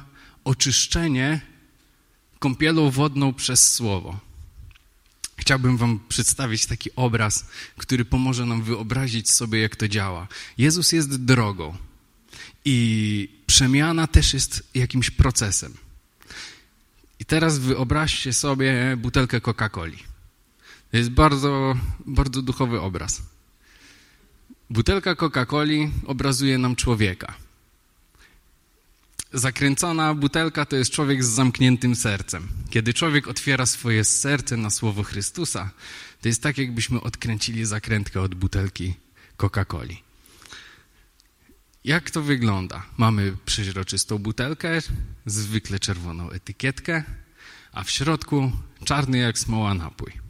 oczyszczenie 0.45 1.41
kąpielą 2.39 2.91
wodną 2.91 3.35
przez 3.35 3.73
słowo? 3.75 4.21
Chciałbym 5.37 5.77
Wam 5.77 6.01
przedstawić 6.09 6.67
taki 6.67 6.91
obraz, 6.97 7.47
który 7.77 8.05
pomoże 8.05 8.47
nam 8.47 8.63
wyobrazić 8.63 9.31
sobie, 9.31 9.61
jak 9.61 9.77
to 9.77 9.89
działa. 9.89 10.29
Jezus 10.59 10.93
jest 10.93 11.25
drogą 11.25 11.77
i 12.65 13.29
przemiana 13.47 14.07
też 14.07 14.35
jest 14.35 14.63
jakimś 14.75 15.11
procesem. 15.11 15.75
I 17.21 17.25
teraz 17.25 17.59
wyobraźcie 17.59 18.33
sobie 18.33 18.97
butelkę 18.97 19.41
Coca-Coli. 19.41 20.14
To 20.95 20.99
jest 20.99 21.11
bardzo, 21.11 21.77
bardzo 22.07 22.43
duchowy 22.43 22.81
obraz. 22.81 23.23
Butelka 24.71 25.15
Coca-Coli 25.15 25.91
obrazuje 26.07 26.59
nam 26.59 26.77
człowieka. 26.77 27.35
Zakręcona 29.33 30.15
butelka 30.15 30.65
to 30.65 30.77
jest 30.77 30.91
człowiek 30.91 31.25
z 31.25 31.29
zamkniętym 31.29 31.97
sercem. 31.97 32.49
Kiedy 32.71 32.95
człowiek 32.95 33.29
otwiera 33.29 33.67
swoje 33.67 34.05
serce 34.05 34.57
na 34.57 34.71
słowo 34.71 35.03
Chrystusa, 35.03 35.71
to 36.21 36.29
jest 36.29 36.43
tak, 36.43 36.59
jakbyśmy 36.59 37.01
odkręcili 37.01 37.65
zakrętkę 37.65 38.21
od 38.21 38.35
butelki 38.35 38.95
Coca-Coli. 39.39 39.97
Jak 41.85 42.11
to 42.11 42.23
wygląda? 42.23 42.87
Mamy 42.97 43.37
przeźroczystą 43.47 44.19
butelkę, 44.19 44.79
zwykle 45.27 45.79
czerwoną 45.79 46.31
etykietkę, 46.31 47.03
a 47.73 47.85
w 47.85 47.91
środku 47.91 48.53
czarny 48.85 49.19
jak 49.19 49.39
smoła 49.39 49.75
napój. 49.75 50.24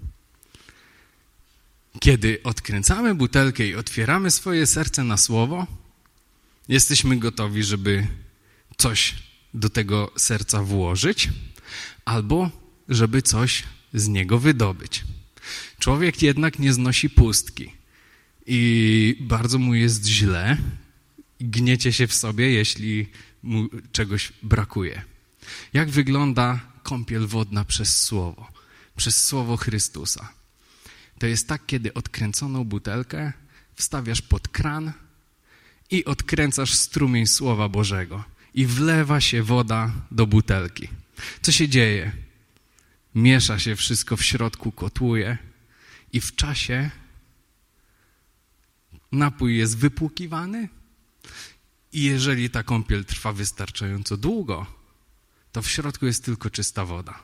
Kiedy 2.01 2.43
odkręcamy 2.43 3.15
butelkę 3.15 3.67
i 3.67 3.75
otwieramy 3.75 4.31
swoje 4.31 4.67
serce 4.67 5.05
na 5.05 5.17
słowo, 5.17 5.67
jesteśmy 6.69 7.17
gotowi, 7.17 7.63
żeby 7.63 8.07
coś 8.77 9.15
do 9.55 9.71
tego 9.71 10.13
serca 10.17 10.63
włożyć, 10.63 11.29
albo 12.05 12.51
żeby 12.89 13.23
coś 13.23 13.63
z 13.95 14.09
niego 14.09 14.39
wydobyć. 14.39 15.05
Człowiek 15.79 16.23
jednak 16.23 16.59
nie 16.59 16.73
znosi 16.73 17.11
pustki 17.11 17.73
i 18.47 19.17
bardzo 19.21 19.59
mu 19.59 19.75
jest 19.75 20.07
źle, 20.07 20.57
gniecie 21.41 21.93
się 21.93 22.07
w 22.07 22.15
sobie, 22.15 22.51
jeśli 22.51 23.07
mu 23.43 23.69
czegoś 23.93 24.33
brakuje. 24.43 25.03
Jak 25.73 25.91
wygląda 25.91 26.61
kąpiel 26.83 27.27
wodna 27.27 27.65
przez 27.65 28.03
słowo, 28.03 28.49
przez 28.97 29.25
słowo 29.25 29.57
Chrystusa? 29.57 30.33
To 31.19 31.27
jest 31.27 31.49
tak, 31.49 31.67
kiedy 31.67 31.95
odkręconą 31.95 32.65
butelkę 32.65 33.33
wstawiasz 33.75 34.23
pod 34.23 34.49
kran 34.49 34.93
i 35.91 36.05
odkręcasz 36.05 36.75
strumień 36.75 37.27
Słowa 37.27 37.69
Bożego 37.69 38.25
i 38.55 38.67
wlewa 38.67 39.21
się 39.21 39.43
woda 39.43 39.93
do 40.11 40.27
butelki. 40.27 40.89
Co 41.43 41.53
się 41.53 41.69
dzieje? 41.69 42.13
miesza 43.15 43.59
się 43.59 43.77
wszystko 43.77 44.17
w 44.17 44.25
środku, 44.25 44.73
kotłuje 44.73 45.39
i 46.13 46.21
w 46.21 46.35
czasie 46.35 46.91
napój 49.13 49.57
jest 49.59 49.79
wypłukiwany 49.79 50.69
i 51.93 52.03
jeżeli 52.03 52.51
ta 52.51 52.63
kąpiel 52.63 53.05
trwa 53.05 53.33
wystarczająco 53.33 54.17
długo, 54.17 54.67
to 55.53 55.63
w 55.63 55.71
środku 55.71 56.07
jest 56.07 56.25
tylko 56.25 56.51
czysta 56.51 56.85
woda. 56.85 57.23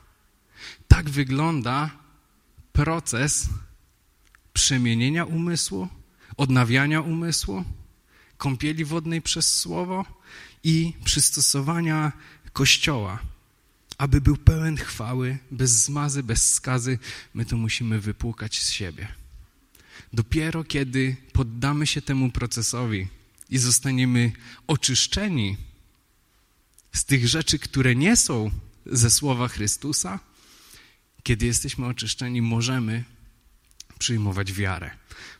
Tak 0.87 1.09
wygląda 1.09 1.89
proces 2.73 3.49
przemienienia 4.53 5.25
umysłu, 5.25 5.87
odnawiania 6.37 7.01
umysłu, 7.01 7.63
kąpieli 8.37 8.85
wodnej 8.85 9.21
przez 9.21 9.57
słowo 9.57 10.05
i 10.63 10.93
przystosowania 11.03 12.11
Kościoła. 12.53 13.19
Aby 13.97 14.21
był 14.21 14.37
pełen 14.37 14.77
chwały, 14.77 15.37
bez 15.51 15.71
zmazy, 15.71 16.23
bez 16.23 16.53
skazy, 16.53 16.99
my 17.33 17.45
to 17.45 17.57
musimy 17.57 17.99
wypłukać 17.99 18.59
z 18.59 18.69
siebie. 18.69 19.07
Dopiero 20.13 20.63
kiedy 20.63 21.15
poddamy 21.33 21.87
się 21.87 22.01
temu 22.01 22.31
procesowi 22.31 23.07
i 23.49 23.57
zostaniemy 23.57 24.31
oczyszczeni 24.67 25.57
z 26.93 27.05
tych 27.05 27.27
rzeczy, 27.27 27.59
które 27.59 27.95
nie 27.95 28.15
są 28.15 28.51
ze 28.85 29.09
słowa 29.09 29.47
Chrystusa, 29.47 30.19
kiedy 31.23 31.45
jesteśmy 31.45 31.85
oczyszczeni, 31.85 32.41
możemy 32.41 33.03
przyjmować 34.01 34.53
wiarę. 34.53 34.91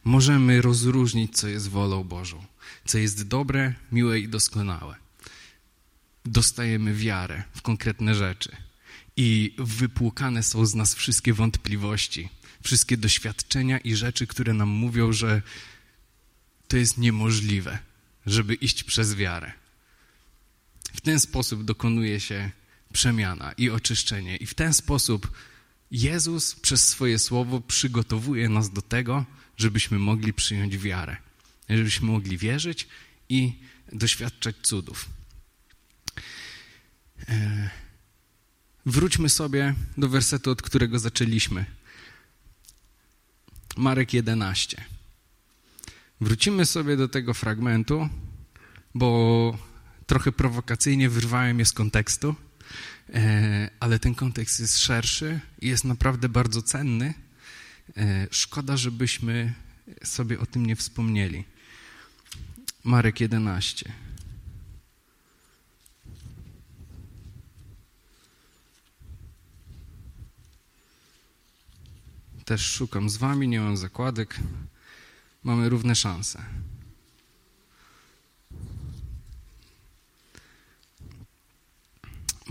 Możemy 0.03 0.61
rozróżnić, 0.61 1.37
co 1.37 1.47
jest 1.47 1.67
wolą 1.69 2.03
Bożą, 2.03 2.45
co 2.85 2.97
jest 2.97 3.27
dobre, 3.27 3.73
miłe 3.91 4.19
i 4.19 4.27
doskonałe. 4.27 4.95
Dostajemy 6.25 6.93
wiarę 6.93 7.43
w 7.55 7.61
konkretne 7.61 8.15
rzeczy 8.15 8.51
i 9.17 9.55
wypłukane 9.57 10.43
są 10.43 10.65
z 10.65 10.75
nas 10.75 10.95
wszystkie 10.95 11.33
wątpliwości, 11.33 12.29
wszystkie 12.63 12.97
doświadczenia 12.97 13.77
i 13.77 13.95
rzeczy, 13.95 14.27
które 14.27 14.53
nam 14.53 14.69
mówią, 14.69 15.13
że 15.13 15.41
to 16.67 16.77
jest 16.77 16.97
niemożliwe, 16.97 17.79
żeby 18.25 18.53
iść 18.53 18.83
przez 18.83 19.15
wiarę. 19.15 19.51
W 20.93 21.01
ten 21.01 21.19
sposób 21.19 21.63
dokonuje 21.63 22.19
się 22.19 22.51
przemiana 22.93 23.51
i 23.57 23.69
oczyszczenie, 23.69 24.37
i 24.37 24.45
w 24.45 24.53
ten 24.53 24.73
sposób 24.73 25.31
Jezus 25.91 26.55
przez 26.55 26.89
swoje 26.89 27.19
słowo 27.19 27.61
przygotowuje 27.61 28.49
nas 28.49 28.69
do 28.69 28.81
tego, 28.81 29.25
żebyśmy 29.57 29.99
mogli 29.99 30.33
przyjąć 30.33 30.77
wiarę, 30.77 31.17
żebyśmy 31.69 32.07
mogli 32.07 32.37
wierzyć 32.37 32.87
i 33.29 33.53
doświadczać 33.93 34.55
cudów. 34.61 35.05
E, 37.29 37.69
wróćmy 38.85 39.29
sobie 39.29 39.75
do 39.97 40.09
wersetu, 40.09 40.51
od 40.51 40.61
którego 40.61 40.99
zaczęliśmy. 40.99 41.65
Marek 43.77 44.13
11. 44.13 44.83
Wrócimy 46.21 46.65
sobie 46.65 46.97
do 46.97 47.07
tego 47.07 47.33
fragmentu, 47.33 48.09
bo 48.95 49.57
trochę 50.07 50.31
prowokacyjnie 50.31 51.09
wyrwałem 51.09 51.59
je 51.59 51.65
z 51.65 51.71
kontekstu, 51.71 52.35
ale 53.79 53.99
ten 53.99 54.15
kontekst 54.15 54.59
jest 54.59 54.79
szerszy 54.79 55.39
i 55.61 55.67
jest 55.67 55.83
naprawdę 55.83 56.29
bardzo 56.29 56.61
cenny. 56.61 57.13
E, 57.97 58.27
szkoda, 58.31 58.77
żebyśmy 58.77 59.53
sobie 60.03 60.39
o 60.39 60.45
tym 60.45 60.65
nie 60.65 60.75
wspomnieli. 60.75 61.45
Marek 62.83 63.19
11. 63.19 63.93
Też 72.45 72.61
szukam 72.61 73.09
z 73.09 73.17
wami, 73.17 73.47
nie 73.47 73.59
mam 73.59 73.77
zakładek. 73.77 74.39
Mamy 75.43 75.69
równe 75.69 75.95
szanse. 75.95 76.45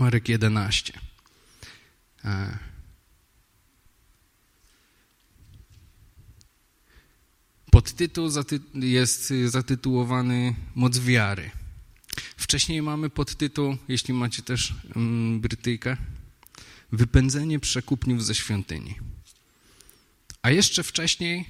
Marek 0.01 0.29
11. 0.29 0.93
E. 2.25 2.57
Podtytuł 7.71 8.29
jest 8.73 9.33
zatytułowany 9.45 10.55
Moc 10.75 10.99
wiary. 10.99 11.51
Wcześniej 12.37 12.81
mamy 12.81 13.09
podtytuł, 13.09 13.77
jeśli 13.87 14.13
macie 14.13 14.41
też 14.41 14.73
mm, 14.95 15.41
Brytyjkę, 15.41 15.97
Wypędzenie 16.91 17.59
przekupniów 17.59 18.25
ze 18.25 18.35
świątyni. 18.35 18.95
A 20.41 20.49
jeszcze 20.49 20.83
wcześniej 20.83 21.45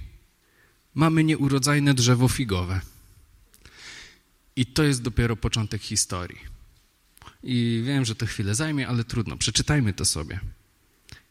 mamy 0.94 1.24
nieurodzajne 1.24 1.94
drzewo 1.94 2.28
figowe. 2.28 2.82
I 4.56 4.66
to 4.66 4.84
jest 4.84 5.02
dopiero 5.02 5.36
początek 5.36 5.82
historii. 5.82 6.61
I 7.44 7.82
wiem, 7.86 8.06
że 8.06 8.16
to 8.16 8.26
chwilę 8.26 8.56
zajmie, 8.56 8.88
ale 8.88 9.04
trudno. 9.04 9.38
Przeczytajmy 9.38 9.94
to 9.94 10.06
sobie. 10.06 10.40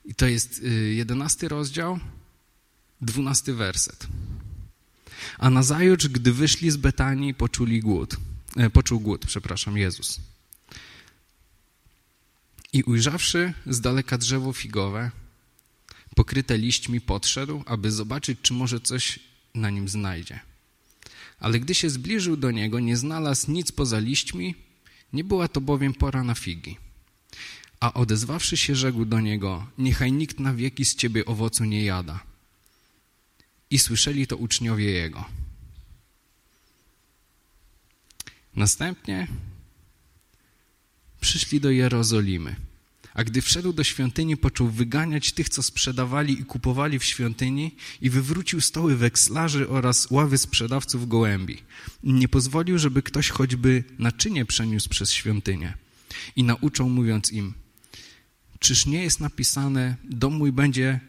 I 0.05 0.15
to 0.15 0.27
jest 0.27 0.59
y, 0.59 0.95
jedenasty 0.95 1.49
rozdział, 1.49 1.99
dwunasty 3.01 3.55
werset. 3.55 4.07
A 5.39 5.51
nazajutrz, 5.51 6.09
gdy 6.09 6.33
wyszli 6.33 6.71
z 6.71 6.77
Betanii, 6.77 7.35
poczuli 7.35 7.81
głód. 7.81 8.17
E, 8.57 8.71
poczuł 8.71 9.01
głód, 9.01 9.27
przepraszam, 9.27 9.77
Jezus. 9.77 10.21
I 12.73 12.83
ujrzawszy 12.83 13.55
z 13.67 13.81
daleka 13.81 14.19
drzewo 14.19 14.53
figowe, 14.53 15.11
pokryte 16.15 16.59
liśćmi, 16.59 17.01
podszedł, 17.01 17.63
aby 17.67 17.93
zobaczyć, 17.93 18.39
czy 18.43 18.53
może 18.53 18.81
coś 18.81 19.19
na 19.55 19.71
nim 19.71 19.89
znajdzie. 19.89 20.41
Ale 21.39 21.61
gdy 21.61 21.75
się 21.75 21.91
zbliżył 21.91 22.37
do 22.37 22.51
niego, 22.51 22.81
nie 22.81 22.97
znalazł 22.97 23.51
nic 23.51 23.73
poza 23.73 23.99
liśćmi, 23.99 24.55
nie 25.13 25.25
była 25.25 25.49
to 25.49 25.61
bowiem 25.61 25.95
pora 25.95 26.25
na 26.25 26.35
figi. 26.35 26.79
A 27.81 27.93
odezwawszy 27.95 28.57
się, 28.57 28.75
rzekł 28.75 29.05
do 29.05 29.21
niego, 29.21 29.67
niechaj 29.79 30.13
nikt 30.13 30.41
na 30.41 30.55
wieki 30.55 30.85
z 30.85 30.95
ciebie 30.95 31.25
owocu 31.25 31.65
nie 31.65 31.85
jada. 31.85 32.21
I 33.71 33.79
słyszeli 33.79 34.27
to 34.27 34.37
uczniowie 34.37 34.91
jego. 34.91 35.25
Następnie 38.57 39.27
przyszli 41.21 41.61
do 41.61 41.71
Jerozolimy. 41.71 42.70
A 43.15 43.25
gdy 43.25 43.43
wszedł 43.43 43.73
do 43.73 43.85
świątyni, 43.85 44.37
począł 44.37 44.69
wyganiać 44.69 45.33
tych, 45.33 45.49
co 45.49 45.63
sprzedawali 45.63 46.41
i 46.41 46.45
kupowali 46.45 46.99
w 46.99 47.05
świątyni 47.05 47.77
i 48.01 48.11
wywrócił 48.11 48.61
stoły 48.61 48.97
wekslarzy 48.97 49.69
oraz 49.69 50.11
ławy 50.11 50.39
sprzedawców 50.39 51.09
gołębi. 51.09 51.59
Nie 52.03 52.29
pozwolił, 52.29 52.79
żeby 52.79 53.03
ktoś 53.03 53.29
choćby 53.29 53.85
naczynie 53.99 54.45
przeniósł 54.45 54.89
przez 54.89 55.13
świątynię. 55.13 55.75
I 56.37 56.45
nauczał, 56.45 56.89
mówiąc 56.89 57.33
im, 57.33 57.55
czyż 58.59 58.87
nie 58.87 59.03
jest 59.03 59.21
napisane, 59.21 59.97
dom 60.05 60.35
mój 60.35 60.53
będzie 60.53 61.01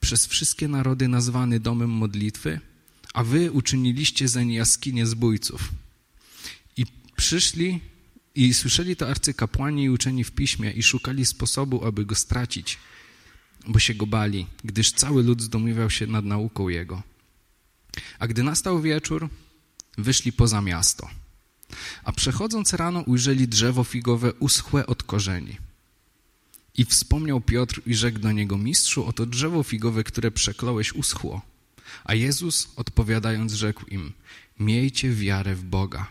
przez 0.00 0.26
wszystkie 0.26 0.68
narody 0.68 1.08
nazwany 1.08 1.60
domem 1.60 1.90
modlitwy, 1.90 2.60
a 3.14 3.24
wy 3.24 3.52
uczyniliście 3.52 4.28
zeń 4.28 4.52
jaskinię 4.52 5.06
zbójców. 5.06 5.68
I 6.76 6.86
przyszli 7.16 7.80
i 8.40 8.54
słyszeli 8.54 8.96
to 8.96 9.08
arcykapłani 9.08 9.84
i 9.84 9.90
uczeni 9.90 10.24
w 10.24 10.30
piśmie 10.30 10.70
i 10.70 10.82
szukali 10.82 11.26
sposobu, 11.26 11.84
aby 11.84 12.04
go 12.04 12.14
stracić, 12.14 12.78
bo 13.66 13.78
się 13.78 13.94
go 13.94 14.06
bali, 14.06 14.46
gdyż 14.64 14.92
cały 14.92 15.22
lud 15.22 15.42
zdomywał 15.42 15.90
się 15.90 16.06
nad 16.06 16.24
nauką 16.24 16.68
jego. 16.68 17.02
A 18.18 18.26
gdy 18.26 18.42
nastał 18.42 18.80
wieczór, 18.80 19.28
wyszli 19.98 20.32
poza 20.32 20.60
miasto. 20.62 21.10
A 22.04 22.12
przechodząc 22.12 22.72
rano 22.72 23.00
ujrzeli 23.00 23.48
drzewo 23.48 23.84
figowe 23.84 24.32
uschłe 24.32 24.86
od 24.86 25.02
korzeni. 25.02 25.56
I 26.74 26.84
wspomniał 26.84 27.40
Piotr 27.40 27.82
i 27.86 27.94
rzekł 27.94 28.18
do 28.18 28.32
niego, 28.32 28.58
mistrzu, 28.58 29.06
oto 29.06 29.26
drzewo 29.26 29.62
figowe, 29.62 30.04
które 30.04 30.30
przekląłeś, 30.30 30.92
uschło. 30.92 31.42
A 32.04 32.14
Jezus 32.14 32.68
odpowiadając 32.76 33.52
rzekł 33.52 33.86
im, 33.86 34.12
miejcie 34.60 35.10
wiarę 35.10 35.54
w 35.54 35.64
Boga. 35.64 36.06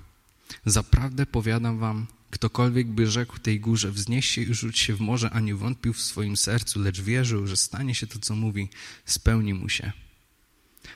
Zaprawdę 0.65 1.26
powiadam 1.26 1.80
wam, 1.80 2.08
ktokolwiek 2.30 2.88
by 2.88 3.08
rzekł 3.08 3.39
tej 3.39 3.60
górze, 3.60 3.92
wznieś 3.92 4.30
się 4.30 4.42
i 4.42 4.54
rzuć 4.54 4.80
się 4.80 4.96
w 4.96 5.00
morze, 5.00 5.30
a 5.30 5.39
nie 5.39 5.56
wątpił 5.56 5.94
w 5.94 6.02
swoim 6.02 6.38
sercu, 6.38 6.80
lecz 6.80 7.02
wierzył, 7.02 7.48
że 7.48 7.58
stanie 7.58 7.96
się 7.96 8.08
to, 8.08 8.20
co 8.20 8.36
mówi, 8.36 8.70
spełni 9.06 9.54
mu 9.54 9.70
się. 9.70 9.92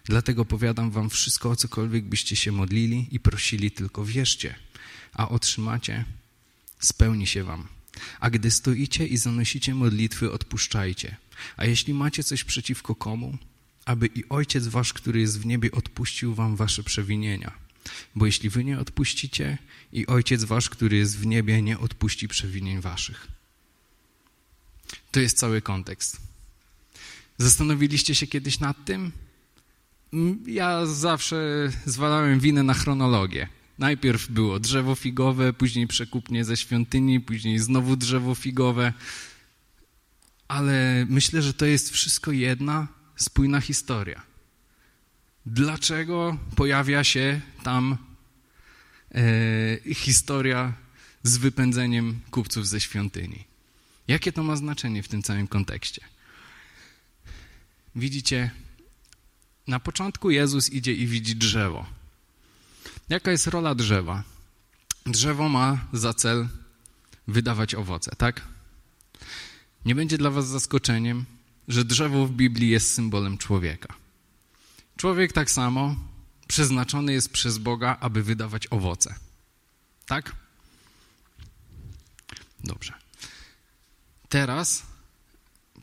Dlatego 0.06 0.46
powiadam 0.46 0.92
wam 0.92 1.10
wszystko, 1.10 1.50
o 1.50 1.56
cokolwiek 1.56 2.06
byście 2.06 2.36
się 2.36 2.52
modlili 2.52 3.08
i 3.12 3.20
prosili, 3.20 3.72
tylko 3.72 4.06
wierzcie, 4.06 4.56
a 5.14 5.30
otrzymacie, 5.30 6.06
spełni 6.80 7.28
się 7.28 7.44
wam. 7.44 7.68
A 8.20 8.30
gdy 8.30 8.52
stoicie 8.52 9.08
i 9.08 9.18
zanosicie 9.18 9.76
modlitwy, 9.76 10.32
odpuszczajcie. 10.32 11.16
A 11.58 11.66
jeśli 11.66 11.94
macie 11.94 12.24
coś 12.24 12.44
przeciwko 12.44 12.96
komu, 12.96 13.38
aby 13.86 14.08
i 14.08 14.30
Ojciec 14.30 14.68
wasz, 14.68 14.94
który 14.94 15.20
jest 15.20 15.42
w 15.42 15.46
niebie, 15.46 15.72
odpuścił 15.72 16.36
wam 16.36 16.56
wasze 16.56 16.84
przewinienia. 16.84 17.63
Bo 18.16 18.26
jeśli 18.26 18.50
wy 18.50 18.64
nie 18.64 18.80
odpuścicie, 18.80 19.58
i 19.94 20.08
Ojciec 20.08 20.44
wasz, 20.44 20.70
który 20.70 20.98
jest 20.98 21.18
w 21.18 21.26
niebie, 21.26 21.62
nie 21.62 21.80
odpuści 21.80 22.28
przewinień 22.28 22.82
waszych. 22.82 23.28
To 25.12 25.20
jest 25.20 25.38
cały 25.38 25.62
kontekst. 25.62 26.22
Zastanowiliście 27.38 28.16
się 28.16 28.28
kiedyś 28.28 28.60
nad 28.60 28.86
tym? 28.86 29.12
Ja 30.46 30.86
zawsze 30.86 31.70
zwalałem 31.86 32.40
winę 32.40 32.64
na 32.64 32.74
chronologię. 32.74 33.48
Najpierw 33.80 34.32
było 34.32 34.60
drzewo 34.60 34.96
figowe, 34.96 35.54
później 35.54 35.88
przekupnie 35.88 36.46
ze 36.46 36.58
świątyni, 36.58 37.20
później 37.20 37.60
znowu 37.60 37.96
drzewo 37.96 38.36
figowe. 38.36 38.94
Ale 40.48 41.06
myślę, 41.10 41.42
że 41.42 41.54
to 41.54 41.66
jest 41.66 41.92
wszystko 41.92 42.32
jedna 42.32 42.88
spójna 43.16 43.62
historia. 43.62 44.33
Dlaczego 45.46 46.38
pojawia 46.56 47.04
się 47.04 47.42
tam 47.64 47.98
e, 49.16 49.94
historia 49.94 50.74
z 51.24 51.38
wypędzeniem 51.38 52.20
kupców 52.32 52.68
ze 52.68 52.82
świątyni? 52.82 53.44
Jakie 54.08 54.32
to 54.32 54.44
ma 54.44 54.56
znaczenie 54.56 55.04
w 55.04 55.08
tym 55.08 55.24
całym 55.24 55.48
kontekście? 55.48 56.02
Widzicie, 57.96 58.52
na 59.68 59.80
początku 59.80 60.32
Jezus 60.32 60.70
idzie 60.70 60.94
i 60.94 61.08
widzi 61.08 61.36
drzewo. 61.36 61.86
Jaka 63.10 63.32
jest 63.32 63.48
rola 63.48 63.76
drzewa? 63.76 64.24
Drzewo 65.06 65.50
ma 65.50 65.88
za 65.94 66.14
cel 66.14 66.48
wydawać 67.28 67.76
owoce, 67.76 68.16
tak? 68.18 68.42
Nie 69.86 69.96
będzie 69.96 70.18
dla 70.18 70.30
was 70.30 70.48
zaskoczeniem, 70.48 71.26
że 71.68 71.86
drzewo 71.86 72.28
w 72.28 72.32
Biblii 72.32 72.70
jest 72.70 72.94
symbolem 72.94 73.38
człowieka. 73.38 74.03
Człowiek 75.04 75.34
tak 75.34 75.52
samo 75.52 75.96
przeznaczony 76.48 77.14
jest 77.14 77.30
przez 77.30 77.58
Boga, 77.58 77.98
aby 78.00 78.24
wydawać 78.24 78.68
owoce. 78.68 79.16
Tak? 80.06 80.36
Dobrze. 82.64 82.94
Teraz 84.30 84.84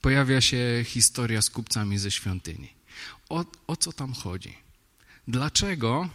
pojawia 0.01 0.41
się 0.41 0.85
historia 0.87 1.43
z 1.43 1.51
kupcami 1.51 1.99
ze 1.99 2.11
świątyni. 2.11 2.69
O, 3.29 3.45
o 3.67 3.77
co 3.77 3.93
tam 3.93 4.13
chodzi? 4.13 4.55
Dlaczego 5.29 6.09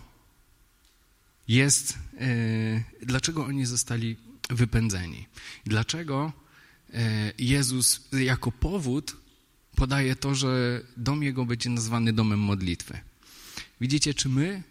jest, 1.47 1.97
e, 2.19 2.83
dlaczego 3.01 3.45
oni 3.45 3.65
zostali 3.65 4.17
wypędzeni? 4.49 5.27
Dlaczego 5.65 6.33
e, 6.93 7.33
Jezus 7.37 8.01
jako 8.11 8.51
powód 8.51 9.24
podaje 9.75 10.15
to, 10.15 10.35
że 10.35 10.81
dom 10.97 11.23
jego 11.23 11.45
będzie 11.45 11.69
nazwany 11.69 12.13
domem 12.13 12.39
modlitwy? 12.39 12.99
Widzicie, 13.81 14.13
czy 14.13 14.29
my 14.29 14.63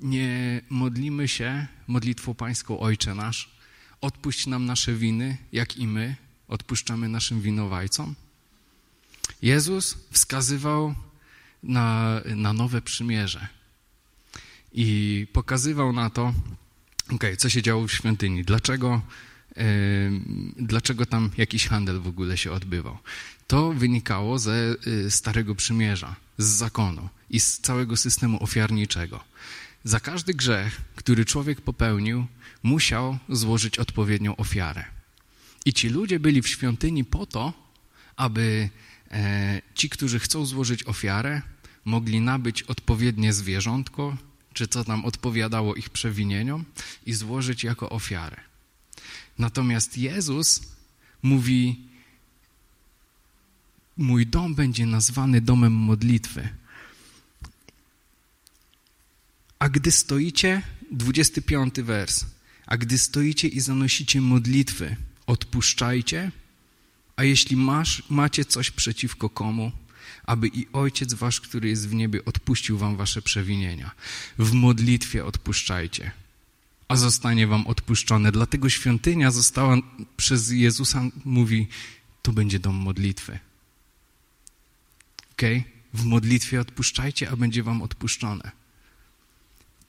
nie 0.00 0.60
modlimy 0.70 1.28
się 1.28 1.66
modlitwą 1.86 2.34
pańską 2.34 2.80
Ojcze 2.80 3.14
nasz? 3.14 3.50
Odpuść 4.00 4.46
nam 4.46 4.66
nasze 4.66 4.94
winy, 4.94 5.36
jak 5.52 5.76
i 5.76 5.86
my 5.86 6.16
odpuszczamy 6.48 7.08
naszym 7.08 7.40
winowajcom? 7.40 8.14
Jezus 9.42 9.96
wskazywał 10.10 10.94
na, 11.62 12.20
na 12.36 12.52
nowe 12.52 12.82
przymierze 12.82 13.48
i 14.72 15.26
pokazywał 15.32 15.92
na 15.92 16.10
to, 16.10 16.34
okay, 17.14 17.36
co 17.36 17.48
się 17.48 17.62
działo 17.62 17.86
w 17.86 17.92
świątyni, 17.92 18.44
dlaczego, 18.44 19.02
yy, 19.56 19.64
dlaczego 20.56 21.06
tam 21.06 21.30
jakiś 21.36 21.66
handel 21.66 22.00
w 22.00 22.06
ogóle 22.06 22.36
się 22.36 22.52
odbywał. 22.52 22.98
To 23.48 23.72
wynikało 23.72 24.38
ze 24.38 24.76
yy, 24.86 25.10
Starego 25.10 25.54
Przymierza, 25.54 26.16
z 26.38 26.46
zakonu 26.46 27.08
i 27.30 27.40
z 27.40 27.58
całego 27.58 27.96
systemu 27.96 28.42
ofiarniczego. 28.42 29.24
Za 29.84 30.00
każdy 30.00 30.34
grzech, 30.34 30.80
który 30.94 31.24
człowiek 31.24 31.60
popełnił, 31.60 32.26
musiał 32.62 33.18
złożyć 33.28 33.78
odpowiednią 33.78 34.36
ofiarę. 34.36 34.84
I 35.64 35.72
ci 35.72 35.88
ludzie 35.88 36.20
byli 36.20 36.42
w 36.42 36.48
świątyni 36.48 37.04
po 37.04 37.26
to, 37.26 37.52
aby 38.16 38.70
e, 39.10 39.62
ci, 39.74 39.88
którzy 39.88 40.18
chcą 40.18 40.46
złożyć 40.46 40.84
ofiarę, 40.84 41.42
mogli 41.84 42.20
nabyć 42.20 42.62
odpowiednie 42.62 43.32
zwierzątko, 43.32 44.16
czy 44.52 44.68
co 44.68 44.84
tam 44.84 45.04
odpowiadało 45.04 45.74
ich 45.74 45.90
przewinieniom 45.90 46.64
i 47.06 47.14
złożyć 47.14 47.64
jako 47.64 47.90
ofiarę. 47.90 48.36
Natomiast 49.38 49.98
Jezus 49.98 50.62
mówi: 51.22 51.87
Mój 53.98 54.26
dom 54.26 54.54
będzie 54.54 54.86
nazwany 54.86 55.40
domem 55.40 55.72
modlitwy. 55.72 56.48
A 59.58 59.68
gdy 59.68 59.90
stoicie, 59.92 60.62
25 60.90 61.74
wers, 61.80 62.26
a 62.66 62.76
gdy 62.76 62.98
stoicie 62.98 63.48
i 63.48 63.60
zanosicie 63.60 64.20
modlitwy, 64.20 64.96
odpuszczajcie, 65.26 66.32
a 67.16 67.24
jeśli 67.24 67.56
masz, 67.56 68.02
macie 68.10 68.44
coś 68.44 68.70
przeciwko 68.70 69.30
komu, 69.30 69.72
aby 70.24 70.48
i 70.48 70.66
Ojciec 70.72 71.14
Wasz, 71.14 71.40
który 71.40 71.68
jest 71.68 71.88
w 71.88 71.94
niebie, 71.94 72.24
odpuścił 72.24 72.78
Wam 72.78 72.96
Wasze 72.96 73.22
przewinienia. 73.22 73.90
W 74.38 74.52
modlitwie 74.52 75.24
odpuszczajcie, 75.24 76.10
a 76.88 76.96
zostanie 76.96 77.46
Wam 77.46 77.66
odpuszczone. 77.66 78.32
Dlatego 78.32 78.68
świątynia 78.68 79.30
została 79.30 79.76
przez 80.16 80.50
Jezusa, 80.50 81.02
mówi, 81.24 81.66
to 82.22 82.32
będzie 82.32 82.58
dom 82.58 82.76
modlitwy. 82.76 83.38
Ok? 85.38 85.42
W 85.94 86.04
modlitwie 86.04 86.60
odpuszczajcie, 86.60 87.30
a 87.30 87.36
będzie 87.36 87.62
Wam 87.62 87.82
odpuszczone. 87.82 88.50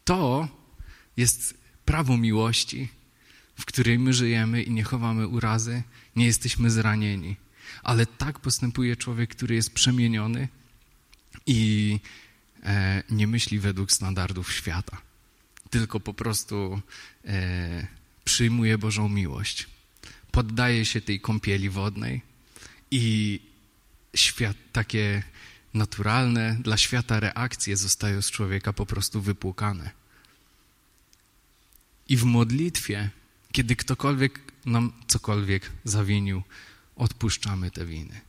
To 0.05 0.47
jest 1.17 1.57
prawo 1.85 2.17
miłości, 2.17 2.87
w 3.55 3.65
której 3.65 3.99
my 3.99 4.13
żyjemy 4.13 4.63
i 4.63 4.71
nie 4.71 4.83
chowamy 4.83 5.27
urazy, 5.27 5.83
nie 6.15 6.25
jesteśmy 6.25 6.71
zranieni. 6.71 7.35
Ale 7.83 8.05
tak 8.05 8.39
postępuje 8.39 8.95
człowiek, 8.95 9.29
który 9.29 9.55
jest 9.55 9.73
przemieniony 9.73 10.47
i 11.45 11.99
e, 12.63 13.03
nie 13.09 13.27
myśli 13.27 13.59
według 13.59 13.91
standardów 13.91 14.53
świata, 14.53 15.01
tylko 15.69 15.99
po 15.99 16.13
prostu 16.13 16.81
e, 17.25 17.87
przyjmuje 18.23 18.77
Bożą 18.77 19.09
miłość, 19.09 19.67
poddaje 20.31 20.85
się 20.85 21.01
tej 21.01 21.19
kąpieli 21.19 21.69
wodnej 21.69 22.21
i 22.91 23.39
świat, 24.15 24.57
takie 24.71 25.23
naturalne 25.73 26.57
dla 26.59 26.77
świata 26.77 27.19
reakcje 27.19 27.77
zostają 27.77 28.21
z 28.21 28.31
człowieka 28.31 28.73
po 28.73 28.85
prostu 28.85 29.21
wypłukane. 29.21 29.91
I 32.09 32.17
w 32.17 32.23
modlitwie, 32.23 33.09
kiedy 33.51 33.75
ktokolwiek 33.75 34.39
nam 34.65 34.93
cokolwiek 35.07 35.71
zawinił, 35.83 36.43
odpuszczamy 36.95 37.71
te 37.71 37.85
winy. 37.85 38.21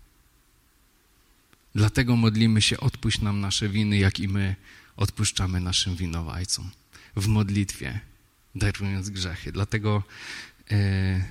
Dlatego 1.74 2.16
modlimy 2.16 2.62
się, 2.62 2.80
odpuść 2.80 3.20
nam 3.20 3.40
nasze 3.40 3.68
winy, 3.68 3.98
jak 3.98 4.20
i 4.20 4.28
my 4.28 4.56
odpuszczamy 4.96 5.60
naszym 5.60 5.96
winowajcom. 5.96 6.70
W 7.16 7.26
modlitwie, 7.26 8.00
darując 8.54 9.10
grzechy. 9.10 9.52
Dlatego, 9.52 10.02
e, 10.70 11.24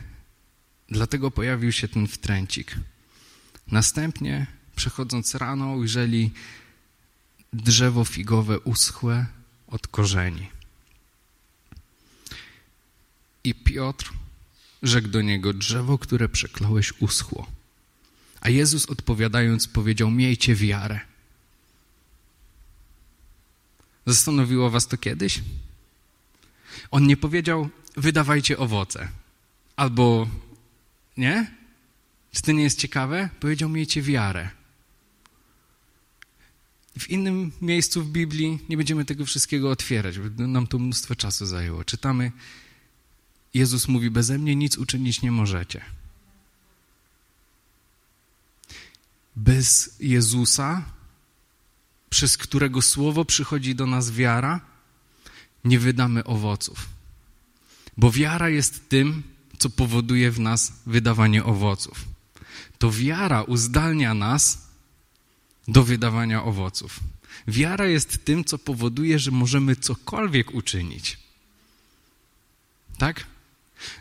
dlatego 0.90 1.32
pojawił 1.32 1.72
się 1.72 1.88
ten 1.88 2.08
wtręcik. 2.08 2.76
Następnie, 3.72 4.48
przechodząc 4.76 5.36
rano, 5.36 5.72
ujrzeli 5.72 6.32
drzewo 7.54 8.06
figowe 8.06 8.60
uschłe 8.60 9.26
od 9.68 9.88
korzeni. 9.88 10.50
I 13.44 13.56
Piotr 13.56 14.14
rzekł 14.84 15.08
do 15.08 15.22
niego, 15.22 15.54
drzewo, 15.54 15.98
które 15.98 16.30
przekląłeś, 16.30 16.94
uschło. 17.02 17.48
A 18.42 18.50
Jezus 18.50 18.86
odpowiadając 18.86 19.68
powiedział, 19.68 20.12
miejcie 20.12 20.56
wiarę. 20.56 21.00
Zastanowiło 24.06 24.70
was 24.70 24.88
to 24.88 24.98
kiedyś? 24.98 25.42
On 26.92 27.08
nie 27.08 27.18
powiedział, 27.18 27.70
wydawajcie 27.98 28.58
owoce. 28.58 29.10
Albo, 29.76 30.28
nie? 31.18 31.59
Czy 32.32 32.42
to 32.42 32.52
nie 32.52 32.64
jest 32.64 32.80
ciekawe? 32.80 33.30
Powiedział, 33.40 33.70
miejcie 33.70 34.02
wiarę. 34.02 34.50
W 37.00 37.10
innym 37.10 37.52
miejscu 37.62 38.04
w 38.04 38.10
Biblii 38.10 38.60
nie 38.70 38.78
będziemy 38.78 39.06
tego 39.06 39.26
wszystkiego 39.26 39.72
otwierać, 39.72 40.20
bo 40.20 40.48
nam 40.48 40.68
to 40.68 40.80
mnóstwo 40.80 41.16
czasu 41.16 41.46
zajęło. 41.46 41.84
Czytamy, 41.84 42.32
Jezus 43.54 43.88
mówi, 43.88 44.12
beze 44.12 44.38
mnie 44.38 44.56
nic 44.56 44.78
uczynić 44.78 45.22
nie 45.22 45.32
możecie. 45.32 45.82
Bez 49.36 49.96
Jezusa, 50.00 50.86
przez 52.10 52.38
którego 52.38 52.82
słowo 52.82 53.26
przychodzi 53.26 53.76
do 53.76 53.86
nas 53.86 54.12
wiara, 54.12 54.62
nie 55.64 55.80
wydamy 55.80 56.24
owoców. 56.24 56.90
Bo 57.98 58.12
wiara 58.12 58.50
jest 58.50 58.90
tym, 58.90 59.24
co 59.58 59.70
powoduje 59.70 60.32
w 60.32 60.40
nas 60.40 60.74
wydawanie 60.86 61.44
owoców. 61.44 62.06
To 62.78 62.92
wiara 62.92 63.44
uzdalnia 63.44 64.14
nas 64.14 64.70
do 65.68 65.84
wydawania 65.84 66.44
owoców. 66.44 67.00
Wiara 67.48 67.86
jest 67.86 68.26
tym, 68.26 68.46
co 68.46 68.58
powoduje, 68.58 69.20
że 69.20 69.32
możemy 69.32 69.76
cokolwiek 69.76 70.54
uczynić. 70.54 71.18
Tak? 72.98 73.26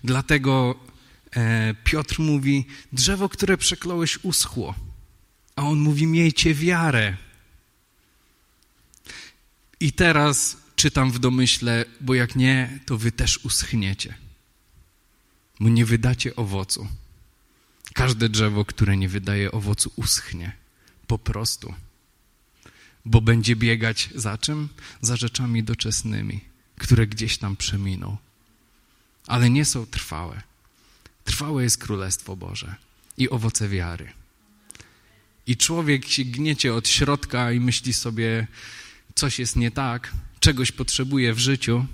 Dlatego 0.05 0.75
e, 1.37 1.75
Piotr 1.85 2.21
mówi, 2.21 2.67
drzewo, 2.93 3.29
które 3.29 3.57
przekląłeś, 3.57 4.19
uschło. 4.25 4.75
A 5.57 5.63
on 5.63 5.79
mówi: 5.79 6.07
Miejcie 6.07 6.55
wiarę. 6.55 7.17
I 9.81 9.93
teraz 9.93 10.57
czytam 10.77 11.13
w 11.13 11.19
domyśle, 11.19 11.85
bo 12.01 12.15
jak 12.15 12.37
nie, 12.37 12.79
to 12.87 12.99
wy 12.99 13.13
też 13.13 13.45
uschniecie. 13.45 14.15
Bo 15.61 15.69
nie 15.69 15.85
wydacie 15.85 16.37
owocu. 16.37 16.89
Każde 17.99 18.29
drzewo, 18.29 18.65
które 18.65 18.97
nie 18.97 19.09
wydaje 19.09 19.53
owocu, 19.53 19.93
uschnie. 19.97 20.53
Po 21.07 21.19
prostu. 21.19 21.75
Bo 23.05 23.21
będzie 23.21 23.57
biegać 23.57 24.09
za 24.15 24.39
czym? 24.39 24.69
Za 25.01 25.17
rzeczami 25.17 25.65
doczesnymi, 25.65 26.41
które 26.77 27.07
gdzieś 27.07 27.39
tam 27.39 27.57
przeminą. 27.57 28.17
Ale 29.27 29.51
nie 29.51 29.65
są 29.65 29.87
trwałe. 29.87 30.43
Trwałe 31.25 31.63
jest 31.63 31.79
Królestwo 31.79 32.37
Boże 32.37 32.75
i 33.17 33.31
owoce 33.31 33.69
wiary. 33.69 34.13
I 35.47 35.57
człowiek 35.57 36.09
się 36.09 36.25
gniecie 36.25 36.75
od 36.75 36.89
środka 36.89 37.53
i 37.53 37.61
myśli 37.61 37.93
sobie, 37.93 38.47
coś 39.15 39.39
jest 39.39 39.57
nie 39.57 39.71
tak, 39.71 40.13
czegoś 40.41 40.73
potrzebuje 40.73 41.35
w 41.35 41.39
życiu, 41.39 41.87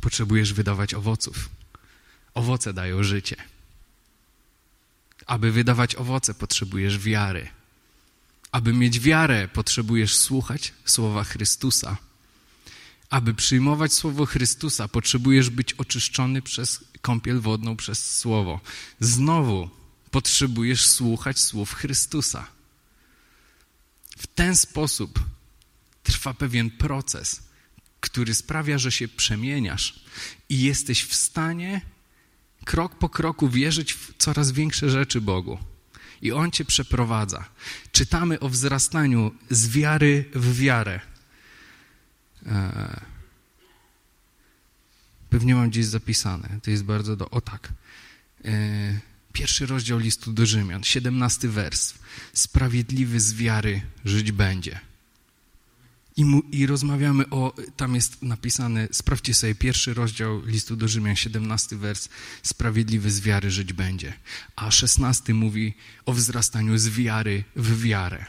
potrzebujesz 0.00 0.52
wydawać 0.52 0.94
owoców. 0.94 1.48
Owoce 2.34 2.74
dają 2.74 3.02
życie. 3.02 3.53
Aby 5.26 5.52
wydawać 5.52 5.94
owoce, 5.94 6.34
potrzebujesz 6.34 6.98
wiary. 6.98 7.48
Aby 8.52 8.72
mieć 8.72 9.00
wiarę, 9.00 9.48
potrzebujesz 9.48 10.16
słuchać 10.16 10.72
słowa 10.84 11.24
Chrystusa. 11.24 11.96
Aby 13.10 13.34
przyjmować 13.34 13.92
słowo 13.92 14.26
Chrystusa, 14.26 14.88
potrzebujesz 14.88 15.50
być 15.50 15.72
oczyszczony 15.72 16.42
przez 16.42 16.84
kąpiel 17.00 17.40
wodną, 17.40 17.76
przez 17.76 18.18
słowo. 18.18 18.60
Znowu 19.00 19.70
potrzebujesz 20.10 20.86
słuchać 20.86 21.40
słów 21.40 21.74
Chrystusa. 21.74 22.46
W 24.18 24.26
ten 24.26 24.56
sposób 24.56 25.20
trwa 26.02 26.34
pewien 26.34 26.70
proces, 26.70 27.42
który 28.00 28.34
sprawia, 28.34 28.78
że 28.78 28.92
się 28.92 29.08
przemieniasz 29.08 30.00
i 30.48 30.62
jesteś 30.62 31.04
w 31.04 31.14
stanie 31.14 31.80
krok 32.64 32.98
po 32.98 33.08
kroku 33.08 33.48
wierzyć 33.48 33.92
w 33.92 34.14
coraz 34.18 34.52
większe 34.52 34.90
rzeczy 34.90 35.20
Bogu. 35.20 35.58
I 36.22 36.32
On 36.32 36.50
cię 36.50 36.64
przeprowadza. 36.64 37.44
Czytamy 37.92 38.40
o 38.40 38.48
wzrastaniu 38.48 39.32
z 39.50 39.68
wiary 39.68 40.24
w 40.34 40.56
wiarę. 40.56 41.00
E, 42.46 43.00
pewnie 45.30 45.54
mam 45.54 45.70
gdzieś 45.70 45.86
zapisane. 45.86 46.48
To 46.62 46.70
jest 46.70 46.84
bardzo 46.84 47.16
do... 47.16 47.30
O 47.30 47.40
tak. 47.40 47.72
E, 48.44 48.50
pierwszy 49.32 49.66
rozdział 49.66 49.98
listu 49.98 50.32
do 50.32 50.46
Rzymian, 50.46 50.84
siedemnasty 50.84 51.48
wers. 51.48 51.94
Sprawiedliwy 52.32 53.20
z 53.20 53.34
wiary 53.34 53.82
żyć 54.04 54.32
będzie. 54.32 54.80
I, 56.16 56.24
mu, 56.24 56.42
I 56.52 56.66
rozmawiamy 56.66 57.30
o, 57.30 57.54
tam 57.76 57.94
jest 57.94 58.22
napisane, 58.22 58.88
sprawdźcie 58.92 59.34
sobie 59.34 59.54
pierwszy 59.54 59.94
rozdział 59.94 60.46
listu 60.46 60.76
do 60.76 60.88
Rzymian, 60.88 61.16
17 61.16 61.76
wers, 61.76 62.08
sprawiedliwy 62.42 63.10
z 63.10 63.20
wiary 63.20 63.50
żyć 63.50 63.72
będzie. 63.72 64.12
A 64.56 64.70
16 64.70 65.34
mówi 65.34 65.74
o 66.06 66.12
wzrastaniu 66.12 66.78
z 66.78 66.88
wiary 66.88 67.44
w 67.56 67.82
wiarę. 67.82 68.24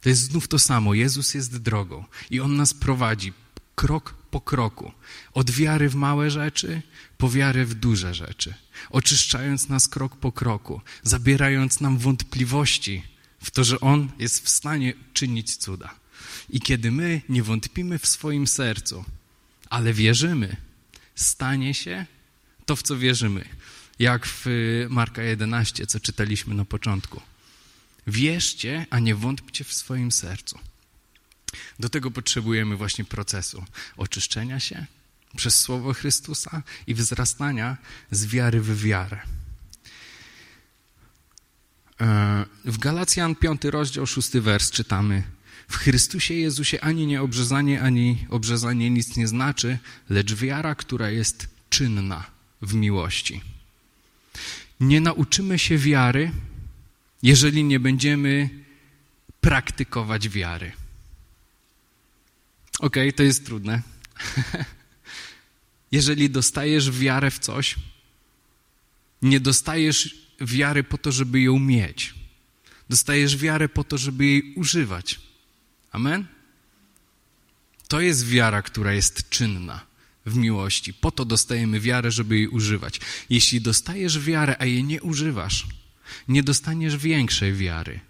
To 0.00 0.08
jest 0.08 0.22
znów 0.22 0.48
to 0.48 0.58
samo. 0.58 0.94
Jezus 0.94 1.34
jest 1.34 1.56
drogą 1.56 2.04
i 2.30 2.40
On 2.40 2.56
nas 2.56 2.74
prowadzi 2.74 3.32
krok 3.74 4.14
po 4.30 4.40
kroku. 4.40 4.92
Od 5.34 5.50
wiary 5.50 5.88
w 5.88 5.94
małe 5.94 6.30
rzeczy, 6.30 6.82
po 7.18 7.30
wiarę 7.30 7.64
w 7.64 7.74
duże 7.74 8.14
rzeczy. 8.14 8.54
Oczyszczając 8.90 9.68
nas 9.68 9.88
krok 9.88 10.16
po 10.16 10.32
kroku, 10.32 10.80
zabierając 11.02 11.80
nam 11.80 11.98
wątpliwości 11.98 13.02
w 13.42 13.50
to, 13.50 13.64
że 13.64 13.80
On 13.80 14.10
jest 14.18 14.44
w 14.44 14.48
stanie 14.48 14.94
czynić 15.12 15.56
cuda. 15.56 16.01
I 16.52 16.60
kiedy 16.60 16.90
my 16.90 17.20
nie 17.28 17.42
wątpimy 17.42 17.98
w 17.98 18.06
swoim 18.06 18.46
sercu, 18.46 19.04
ale 19.70 19.92
wierzymy, 19.92 20.56
stanie 21.14 21.74
się 21.74 22.06
to, 22.66 22.76
w 22.76 22.82
co 22.82 22.98
wierzymy. 22.98 23.44
Jak 23.98 24.26
w 24.26 24.46
Marka 24.88 25.22
11, 25.22 25.86
co 25.86 26.00
czytaliśmy 26.00 26.54
na 26.54 26.64
początku. 26.64 27.22
Wierzcie, 28.06 28.86
a 28.90 28.98
nie 28.98 29.14
wątpcie 29.14 29.64
w 29.64 29.72
swoim 29.72 30.12
sercu. 30.12 30.58
Do 31.78 31.88
tego 31.88 32.10
potrzebujemy 32.10 32.76
właśnie 32.76 33.04
procesu 33.04 33.64
oczyszczenia 33.96 34.60
się 34.60 34.86
przez 35.36 35.60
Słowo 35.60 35.92
Chrystusa 35.94 36.62
i 36.86 36.94
wzrastania 36.94 37.76
z 38.10 38.26
wiary 38.26 38.60
w 38.60 38.82
wiarę. 38.82 39.20
E, 42.00 42.46
w 42.64 42.78
Galacjan 42.78 43.34
5 43.34 43.64
rozdział 43.64 44.06
6 44.06 44.30
wers 44.30 44.70
czytamy 44.70 45.22
w 45.68 45.76
Chrystusie 45.76 46.34
Jezusie 46.34 46.80
ani 46.80 47.06
nieobrzezanie, 47.06 47.82
ani 47.82 48.26
obrzezanie 48.28 48.90
nic 48.90 49.16
nie 49.16 49.28
znaczy, 49.28 49.78
lecz 50.10 50.34
wiara, 50.34 50.74
która 50.74 51.10
jest 51.10 51.48
czynna 51.70 52.26
w 52.62 52.74
miłości. 52.74 53.40
Nie 54.80 55.00
nauczymy 55.00 55.58
się 55.58 55.78
wiary, 55.78 56.30
jeżeli 57.22 57.64
nie 57.64 57.80
będziemy 57.80 58.50
praktykować 59.40 60.28
wiary. 60.28 60.72
Ok, 62.78 62.96
to 63.16 63.22
jest 63.22 63.46
trudne. 63.46 63.82
jeżeli 65.92 66.30
dostajesz 66.30 66.90
wiarę 66.90 67.30
w 67.30 67.38
coś, 67.38 67.76
nie 69.22 69.40
dostajesz 69.40 70.16
wiary 70.40 70.84
po 70.84 70.98
to, 70.98 71.12
żeby 71.12 71.40
ją 71.40 71.58
mieć. 71.58 72.14
Dostajesz 72.88 73.36
wiarę 73.36 73.68
po 73.68 73.84
to, 73.84 73.98
żeby 73.98 74.26
jej 74.26 74.54
używać. 74.54 75.20
Amen? 75.92 76.26
To 77.88 78.00
jest 78.00 78.26
wiara, 78.26 78.62
która 78.62 78.92
jest 78.92 79.28
czynna 79.30 79.80
w 80.26 80.36
miłości. 80.36 80.94
Po 80.94 81.10
to 81.10 81.24
dostajemy 81.24 81.80
wiarę, 81.80 82.10
żeby 82.10 82.36
jej 82.36 82.48
używać. 82.48 83.00
Jeśli 83.30 83.60
dostajesz 83.60 84.18
wiarę, 84.20 84.56
a 84.58 84.64
jej 84.64 84.84
nie 84.84 85.02
używasz, 85.02 85.66
nie 86.28 86.42
dostaniesz 86.42 86.96
większej 86.96 87.54
wiary. 87.54 88.00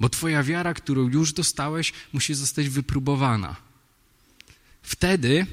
Bo 0.00 0.08
twoja 0.08 0.42
wiara, 0.42 0.74
którą 0.74 1.08
już 1.08 1.32
dostałeś, 1.32 1.92
musi 2.12 2.34
zostać 2.34 2.68
wypróbowana. 2.68 3.56
Wtedy 4.82 5.46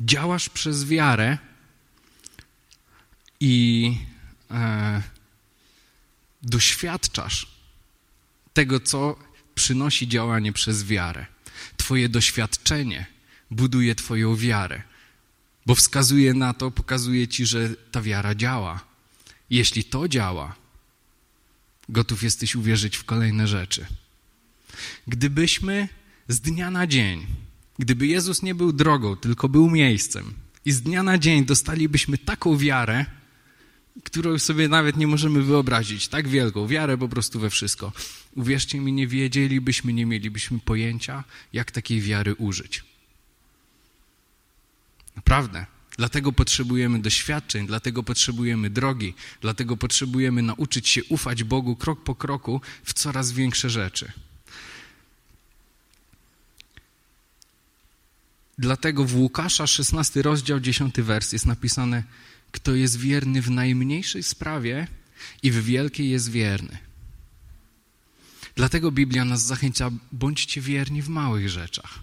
działasz 0.00 0.48
przez 0.48 0.84
wiarę 0.84 1.38
i 3.40 3.96
e, 4.50 5.02
doświadczasz 6.42 7.46
tego, 8.54 8.80
co 8.80 9.16
przynosi 9.56 10.08
działanie 10.08 10.52
przez 10.52 10.84
wiarę. 10.84 11.26
Twoje 11.76 12.08
doświadczenie 12.08 13.06
buduje 13.50 13.94
Twoją 13.94 14.36
wiarę, 14.36 14.82
bo 15.66 15.74
wskazuje 15.74 16.34
na 16.34 16.54
to, 16.54 16.70
pokazuje 16.70 17.28
Ci, 17.28 17.46
że 17.46 17.68
ta 17.92 18.02
wiara 18.02 18.34
działa. 18.34 18.84
Jeśli 19.50 19.84
to 19.84 20.08
działa, 20.08 20.54
gotów 21.88 22.22
jesteś 22.22 22.56
uwierzyć 22.56 22.96
w 22.96 23.04
kolejne 23.04 23.48
rzeczy. 23.48 23.86
Gdybyśmy 25.06 25.88
z 26.28 26.40
dnia 26.40 26.70
na 26.70 26.86
dzień, 26.86 27.26
gdyby 27.78 28.06
Jezus 28.06 28.42
nie 28.42 28.54
był 28.54 28.72
drogą, 28.72 29.16
tylko 29.16 29.48
był 29.48 29.70
miejscem, 29.70 30.34
i 30.64 30.72
z 30.72 30.82
dnia 30.82 31.02
na 31.02 31.18
dzień 31.18 31.44
dostalibyśmy 31.44 32.18
taką 32.18 32.56
wiarę, 32.56 33.04
którą 34.04 34.38
sobie 34.38 34.68
nawet 34.68 34.96
nie 34.96 35.06
możemy 35.06 35.42
wyobrazić, 35.42 36.08
tak 36.08 36.28
wielką 36.28 36.66
wiarę 36.66 36.98
po 36.98 37.08
prostu 37.08 37.40
we 37.40 37.50
wszystko. 37.50 37.92
Uwierzcie 38.34 38.80
mi, 38.80 38.92
nie 38.92 39.06
wiedzielibyśmy, 39.06 39.92
nie 39.92 40.06
mielibyśmy 40.06 40.58
pojęcia, 40.58 41.24
jak 41.52 41.70
takiej 41.70 42.00
wiary 42.00 42.34
użyć. 42.34 42.84
Naprawdę. 45.16 45.66
Dlatego 45.96 46.32
potrzebujemy 46.32 46.98
doświadczeń, 46.98 47.66
dlatego 47.66 48.02
potrzebujemy 48.02 48.70
drogi, 48.70 49.14
dlatego 49.40 49.76
potrzebujemy 49.76 50.42
nauczyć 50.42 50.88
się 50.88 51.04
ufać 51.04 51.44
Bogu 51.44 51.76
krok 51.76 52.02
po 52.02 52.14
kroku 52.14 52.60
w 52.84 52.92
coraz 52.92 53.32
większe 53.32 53.70
rzeczy. 53.70 54.12
Dlatego 58.58 59.04
w 59.04 59.16
Łukasza 59.16 59.66
16 59.66 60.22
rozdział 60.22 60.60
10 60.60 60.94
wers 60.96 61.32
jest 61.32 61.46
napisane 61.46 62.02
kto 62.56 62.74
jest 62.74 62.96
wierny 62.96 63.42
w 63.42 63.50
najmniejszej 63.50 64.22
sprawie 64.22 64.88
i 65.42 65.50
w 65.50 65.64
wielkiej 65.64 66.10
jest 66.10 66.30
wierny. 66.30 66.78
Dlatego 68.54 68.92
Biblia 68.92 69.24
nas 69.24 69.42
zachęca, 69.42 69.90
bądźcie 70.12 70.60
wierni 70.60 71.02
w 71.02 71.08
małych 71.08 71.48
rzeczach. 71.48 71.98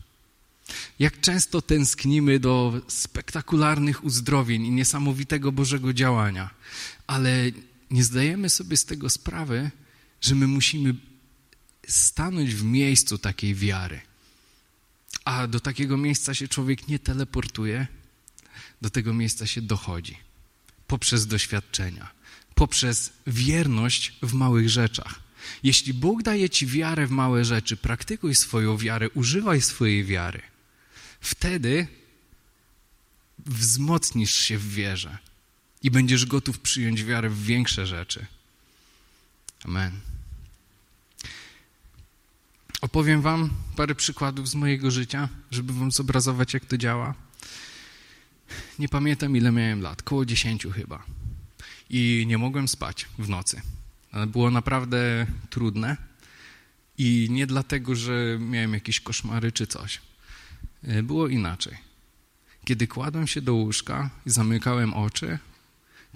Jak 1.00 1.22
często 1.22 1.62
tęsknimy 1.62 2.40
do 2.40 2.82
spektakularnych 2.88 4.04
uzdrowień 4.04 4.66
i 4.66 4.72
niesamowitego 4.72 5.52
Bożego 5.52 5.94
działania, 5.94 6.50
ale 7.08 7.52
nie 7.92 8.04
zdajemy 8.04 8.50
sobie 8.50 8.78
z 8.78 8.86
tego 8.86 9.10
sprawy, 9.10 9.72
że 10.22 10.36
my 10.36 10.48
musimy 10.48 10.96
stanąć 11.88 12.56
w 12.56 12.64
miejscu 12.64 13.18
takiej 13.18 13.56
wiary. 13.56 14.02
A 15.26 15.48
do 15.48 15.60
takiego 15.60 15.98
miejsca 15.98 16.34
się 16.34 16.48
człowiek 16.48 16.88
nie 16.88 17.00
teleportuje, 17.00 17.88
do 18.82 18.90
tego 18.90 19.14
miejsca 19.14 19.48
się 19.48 19.62
dochodzi 19.62 20.33
poprzez 20.94 21.28
doświadczenia, 21.28 22.12
poprzez 22.56 23.14
wierność 23.28 24.14
w 24.22 24.34
małych 24.34 24.70
rzeczach. 24.70 25.20
Jeśli 25.64 25.94
Bóg 25.94 26.24
daje 26.24 26.50
ci 26.50 26.68
wiarę 26.68 27.08
w 27.08 27.12
małe 27.12 27.46
rzeczy, 27.46 27.78
praktykuj 27.78 28.36
swoją 28.36 28.78
wiarę, 28.78 29.10
używaj 29.10 29.62
swojej 29.62 30.06
wiary. 30.06 30.42
Wtedy 31.22 31.88
wzmocnisz 33.46 34.36
się 34.36 34.58
w 34.58 34.74
wierze 34.74 35.18
i 35.84 35.92
będziesz 35.92 36.26
gotów 36.26 36.60
przyjąć 36.60 37.04
wiarę 37.04 37.30
w 37.30 37.44
większe 37.44 37.88
rzeczy. 37.88 38.26
Amen. 39.66 39.92
Opowiem 42.82 43.22
Wam 43.22 43.50
parę 43.76 43.96
przykładów 43.96 44.50
z 44.50 44.56
mojego 44.56 44.92
życia, 44.92 45.30
żeby 45.52 45.74
Wam 45.74 45.92
zobrazować, 45.92 46.54
jak 46.54 46.66
to 46.66 46.78
działa. 46.78 47.14
Nie 48.80 48.90
pamiętam, 48.90 49.38
ile 49.38 49.52
miałem 49.52 49.82
lat, 49.82 50.02
koło 50.04 50.26
dziesięciu 50.26 50.72
chyba. 50.72 51.04
I 51.90 52.26
nie 52.28 52.38
mogłem 52.38 52.68
spać 52.68 53.06
w 53.20 53.30
nocy. 53.30 53.62
Było 54.28 54.52
naprawdę 54.52 55.28
trudne. 55.50 55.98
I 56.98 57.28
nie 57.32 57.48
dlatego, 57.48 57.96
że 57.96 58.38
miałem 58.40 58.74
jakieś 58.74 59.00
koszmary 59.00 59.52
czy 59.52 59.68
coś. 59.68 60.02
Było 61.04 61.28
inaczej. 61.28 61.78
Kiedy 62.66 62.88
kładłem 62.88 63.28
się 63.28 63.42
do 63.42 63.54
łóżka 63.54 64.10
i 64.26 64.30
zamykałem 64.30 64.94
oczy, 64.94 65.40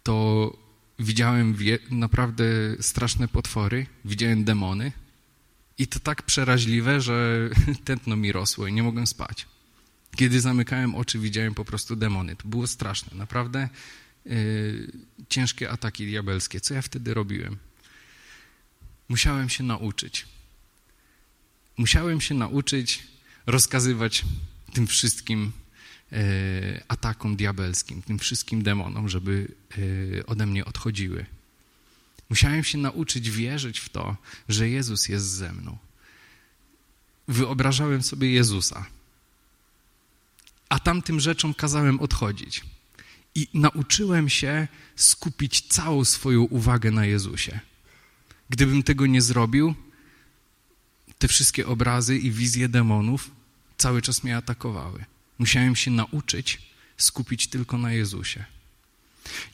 to 0.04 0.58
widziałem 1.00 1.56
naprawdę 1.92 2.46
straszne 2.80 3.28
potwory, 3.28 3.86
widziałem 4.06 4.44
demony 4.44 4.92
i 5.78 5.88
to 5.88 6.00
tak 6.00 6.24
przeraźliwe, 6.24 7.02
że 7.02 7.50
tętno 7.86 8.16
mi 8.16 8.32
rosło 8.32 8.68
i 8.68 8.74
nie 8.74 8.84
mogłem 8.84 9.08
spać. 9.08 9.46
Kiedy 10.18 10.42
zamykałem 10.42 10.96
oczy, 10.96 11.20
widziałem 11.20 11.54
po 11.54 11.66
prostu 11.66 11.96
demony. 11.96 12.36
To 12.36 12.48
było 12.48 12.68
straszne, 12.68 13.18
naprawdę 13.18 13.70
yy, 14.26 14.92
ciężkie 15.30 15.70
ataki 15.70 16.06
diabelskie. 16.06 16.62
Co 16.62 16.74
ja 16.74 16.82
wtedy 16.82 17.14
robiłem? 17.14 17.58
Musiałem 19.10 19.50
się 19.50 19.64
nauczyć. 19.64 20.26
Musiałem 21.78 22.22
się 22.22 22.36
nauczyć 22.36 23.04
rozkazywać 23.46 24.26
tym 24.74 24.88
wszystkim 24.88 25.52
E, 26.12 26.84
atakom 26.88 27.36
diabelskim, 27.36 28.02
tym 28.02 28.20
wszystkim 28.20 28.64
demonom, 28.64 29.10
żeby 29.10 29.48
e, 30.18 30.26
ode 30.26 30.46
mnie 30.46 30.66
odchodziły. 30.66 31.26
Musiałem 32.30 32.64
się 32.64 32.78
nauczyć 32.78 33.32
wierzyć 33.32 33.80
w 33.80 33.90
to, 33.90 34.18
że 34.50 34.70
Jezus 34.70 35.08
jest 35.08 35.26
ze 35.26 35.54
mną. 35.54 35.78
Wyobrażałem 37.28 38.04
sobie 38.04 38.32
Jezusa, 38.32 38.86
a 40.70 40.80
tamtym 40.80 41.20
rzeczom 41.20 41.54
kazałem 41.54 42.00
odchodzić. 42.00 42.64
I 43.36 43.48
nauczyłem 43.54 44.30
się 44.30 44.68
skupić 44.96 45.62
całą 45.62 46.06
swoją 46.06 46.42
uwagę 46.42 46.92
na 46.92 47.06
Jezusie. 47.06 47.60
Gdybym 48.50 48.84
tego 48.84 49.06
nie 49.06 49.22
zrobił, 49.22 49.76
te 51.20 51.28
wszystkie 51.28 51.68
obrazy 51.68 52.18
i 52.18 52.32
wizje 52.32 52.70
demonów 52.70 53.32
cały 53.78 54.02
czas 54.02 54.24
mnie 54.24 54.38
atakowały. 54.38 55.06
Musiałem 55.40 55.76
się 55.76 55.92
nauczyć 55.92 56.62
skupić 56.98 57.48
tylko 57.48 57.78
na 57.78 57.94
Jezusie. 57.94 58.46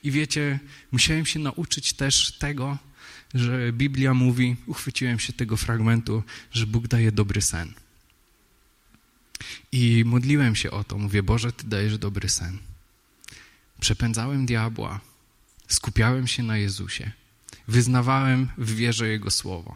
I 0.03 0.11
wiecie, 0.11 0.59
musiałem 0.91 1.25
się 1.25 1.39
nauczyć 1.39 1.93
też 1.93 2.37
tego, 2.37 2.77
że 3.33 3.73
Biblia 3.73 4.13
mówi, 4.13 4.55
uchwyciłem 4.65 5.19
się 5.19 5.33
tego 5.33 5.57
fragmentu, 5.57 6.23
że 6.51 6.67
Bóg 6.67 6.87
daje 6.87 7.11
dobry 7.11 7.41
sen. 7.41 7.73
I 9.71 10.03
modliłem 10.05 10.55
się 10.55 10.71
o 10.71 10.83
to, 10.83 10.97
mówię, 10.97 11.23
Boże, 11.23 11.51
Ty 11.51 11.67
dajesz 11.67 11.97
dobry 11.97 12.29
sen. 12.29 12.57
Przepędzałem 13.79 14.45
diabła, 14.45 14.99
skupiałem 15.67 16.27
się 16.27 16.43
na 16.43 16.57
Jezusie, 16.57 17.11
wyznawałem 17.67 18.49
w 18.57 18.75
wierze 18.75 19.07
Jego 19.07 19.31
słowo. 19.31 19.75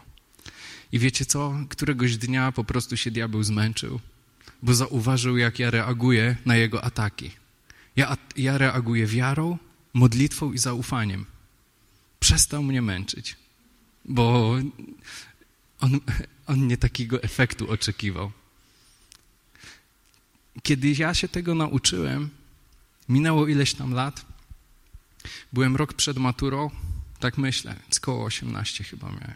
I 0.92 0.98
wiecie 0.98 1.24
co? 1.24 1.54
Któregoś 1.68 2.16
dnia 2.16 2.52
po 2.52 2.64
prostu 2.64 2.96
się 2.96 3.10
diabeł 3.10 3.42
zmęczył 3.42 4.00
bo 4.62 4.74
zauważył, 4.74 5.36
jak 5.36 5.58
ja 5.58 5.70
reaguję 5.70 6.36
na 6.46 6.56
jego 6.56 6.84
ataki. 6.84 7.30
Ja, 7.96 8.16
ja 8.36 8.58
reaguję 8.58 9.06
wiarą, 9.06 9.58
modlitwą 9.94 10.52
i 10.52 10.58
zaufaniem. 10.58 11.26
Przestał 12.20 12.62
mnie 12.62 12.82
męczyć, 12.82 13.36
bo 14.04 14.56
on, 15.80 16.00
on 16.46 16.66
nie 16.66 16.76
takiego 16.76 17.22
efektu 17.22 17.70
oczekiwał. 17.70 18.32
Kiedy 20.62 20.94
ja 20.98 21.14
się 21.14 21.28
tego 21.28 21.54
nauczyłem, 21.54 22.30
minęło 23.08 23.46
ileś 23.46 23.74
tam 23.74 23.92
lat, 23.92 24.24
byłem 25.52 25.76
rok 25.76 25.94
przed 25.94 26.16
maturą, 26.16 26.70
tak 27.20 27.38
myślę, 27.38 27.76
z 27.90 28.00
koło 28.00 28.24
18 28.24 28.84
chyba 28.84 29.06
miałem. 29.06 29.34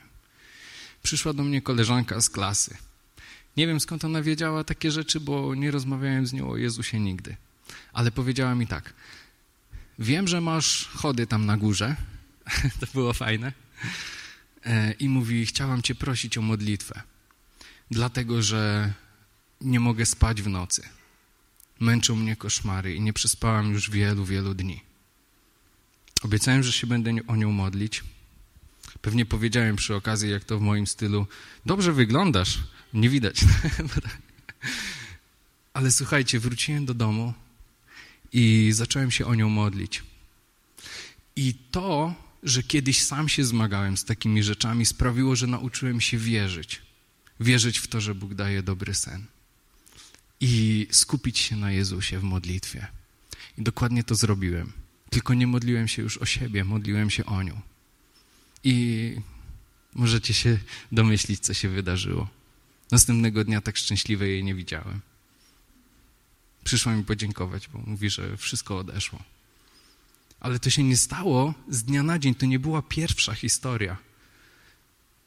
Przyszła 1.03 1.33
do 1.33 1.43
mnie 1.43 1.63
koleżanka 1.63 2.21
z 2.21 2.31
klasy. 2.31 2.77
Nie 3.57 3.67
wiem 3.67 3.81
skąd 3.81 4.05
ona 4.05 4.23
wiedziała 4.23 4.65
takie 4.65 4.91
rzeczy, 4.91 5.21
bo 5.21 5.55
nie 5.55 5.71
rozmawiałem 5.71 6.27
z 6.27 6.33
nią 6.33 6.51
o 6.51 6.57
Jezusie 6.57 7.01
nigdy. 7.01 7.37
Ale 7.93 8.11
powiedziała 8.11 8.55
mi 8.55 8.67
tak. 8.67 8.95
Wiem, 9.99 10.29
że 10.29 10.41
masz 10.41 10.89
chody 10.89 11.27
tam 11.27 11.47
na 11.47 11.57
górze. 11.57 11.97
to 12.81 12.87
było 12.95 13.13
fajne. 13.13 13.53
E, 14.65 14.93
I 14.93 15.09
mówi, 15.09 15.47
chciałam 15.47 15.83
cię 15.83 15.95
prosić 15.95 16.39
o 16.39 16.43
modlitwę. 16.43 17.03
Dlatego, 17.91 18.43
że 18.43 18.93
nie 19.61 19.81
mogę 19.81 20.07
spać 20.07 20.43
w 20.43 20.49
nocy. 20.49 20.83
Męczą 21.83 22.17
mnie 22.17 22.37
koszmary 22.37 22.95
i 22.95 23.01
nie 23.01 23.13
przespałam 23.13 23.73
już 23.73 23.91
wielu, 23.91 24.25
wielu 24.25 24.55
dni. 24.55 24.81
Obiecałem, 26.23 26.63
że 26.63 26.73
się 26.73 26.87
będę 26.87 27.11
o 27.27 27.37
nią 27.37 27.53
modlić. 27.53 28.05
Pewnie 29.01 29.27
powiedziałem 29.27 29.77
przy 29.77 29.95
okazji, 29.95 30.31
jak 30.31 30.45
to 30.45 30.59
w 30.59 30.63
moim 30.63 30.87
stylu, 30.87 31.27
dobrze 31.67 31.93
wyglądasz, 31.93 32.59
nie 32.95 33.09
widać. 33.09 33.41
Ale 35.75 35.93
słuchajcie, 35.93 36.41
wróciłem 36.41 36.87
do 36.87 36.95
domu 36.95 37.35
i 38.33 38.71
zacząłem 38.73 39.11
się 39.11 39.27
o 39.27 39.35
nią 39.35 39.49
modlić. 39.49 40.03
I 41.37 41.55
to, 41.71 42.15
że 42.43 42.63
kiedyś 42.63 43.03
sam 43.03 43.29
się 43.29 43.45
zmagałem 43.45 43.97
z 43.97 44.05
takimi 44.05 44.43
rzeczami, 44.43 44.87
sprawiło, 44.87 45.37
że 45.37 45.47
nauczyłem 45.47 46.01
się 46.01 46.19
wierzyć. 46.19 46.83
Wierzyć 47.41 47.79
w 47.79 47.87
to, 47.87 48.01
że 48.01 48.15
Bóg 48.15 48.35
daje 48.35 48.63
dobry 48.63 48.95
sen. 48.95 49.27
I 50.45 50.87
skupić 50.91 51.39
się 51.39 51.57
na 51.57 51.73
Jezusie 51.73 52.19
w 52.19 52.23
modlitwie. 52.23 52.87
I 53.59 53.63
dokładnie 53.63 54.05
to 54.05 54.15
zrobiłem. 54.15 54.73
Tylko 55.11 55.35
nie 55.35 55.47
modliłem 55.47 55.89
się 55.89 56.03
już 56.03 56.19
o 56.19 56.27
siebie, 56.27 56.65
modliłem 56.65 57.11
się 57.11 57.27
o 57.27 57.43
nią. 57.43 57.61
I 58.65 59.17
możecie 59.95 60.35
się 60.35 60.59
domyślić, 60.93 61.41
co 61.41 61.55
się 61.55 61.69
wydarzyło. 61.69 62.29
Następnego 62.91 63.45
dnia 63.45 63.61
tak 63.61 63.77
szczęśliwej 63.77 64.31
jej 64.31 64.45
nie 64.45 64.55
widziałem. 64.55 65.01
Przyszła 66.65 66.97
mi 66.97 67.05
podziękować, 67.05 67.69
bo 67.69 67.79
mówi, 67.79 68.11
że 68.11 68.37
wszystko 68.37 68.79
odeszło. 68.79 69.23
Ale 70.41 70.59
to 70.59 70.71
się 70.71 70.83
nie 70.83 70.97
stało 70.97 71.55
z 71.69 71.83
dnia 71.83 72.03
na 72.03 72.19
dzień. 72.19 72.35
To 72.35 72.47
nie 72.47 72.59
była 72.59 72.83
pierwsza 72.83 73.35
historia. 73.35 73.97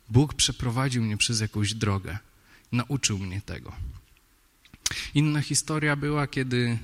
Bóg 0.09 0.33
przeprowadził 0.33 1.03
mnie 1.03 1.17
przez 1.17 1.39
jakąś 1.39 1.73
drogę. 1.73 2.17
Nauczył 2.71 3.19
mnie 3.19 3.41
tego. 3.41 3.75
Inna 5.13 5.41
historia 5.41 5.95
była, 5.95 6.27
kiedy 6.27 6.77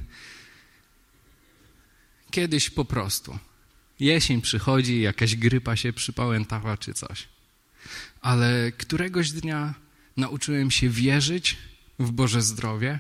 kiedyś 2.32 2.70
po 2.70 2.86
prostu 2.86 3.40
jesień 4.00 4.42
przychodzi, 4.42 5.02
jakaś 5.02 5.36
grypa 5.36 5.76
się 5.76 5.94
przypałętała 5.94 6.78
czy 6.78 6.94
coś. 6.94 7.28
Ale 8.22 8.72
któregoś 8.72 9.32
dnia 9.32 9.74
nauczyłem 10.18 10.72
się 10.72 10.90
wierzyć 10.90 11.58
w 12.00 12.12
Boże 12.12 12.42
zdrowie 12.42 13.00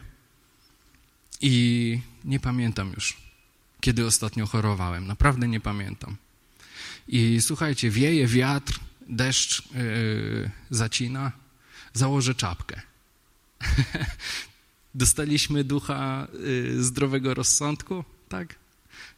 i 1.41 1.99
nie 2.23 2.39
pamiętam 2.39 2.93
już, 2.95 3.17
kiedy 3.81 4.05
ostatnio 4.05 4.47
chorowałem. 4.47 5.07
Naprawdę 5.07 5.47
nie 5.47 5.59
pamiętam. 5.59 6.15
I 7.07 7.41
słuchajcie, 7.41 7.89
wieje 7.89 8.27
wiatr, 8.27 8.79
deszcz 9.09 9.63
yy, 9.73 10.51
zacina, 10.69 11.31
założę 11.93 12.35
czapkę. 12.35 12.81
Dostaliśmy 14.95 15.63
ducha 15.63 16.27
yy, 16.33 16.83
zdrowego 16.83 17.33
rozsądku, 17.33 18.03
tak? 18.29 18.55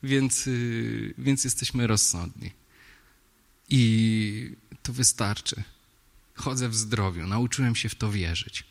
Więc, 0.03 0.45
yy, 0.45 1.13
więc 1.17 1.43
jesteśmy 1.43 1.88
rozsądni. 1.88 2.51
I 3.69 4.55
to 4.84 4.93
wystarczy. 4.93 5.63
Chodzę 6.36 6.69
w 6.69 6.76
zdrowiu, 6.76 7.28
nauczyłem 7.28 7.76
się 7.76 7.89
w 7.89 7.95
to 7.95 8.11
wierzyć. 8.11 8.63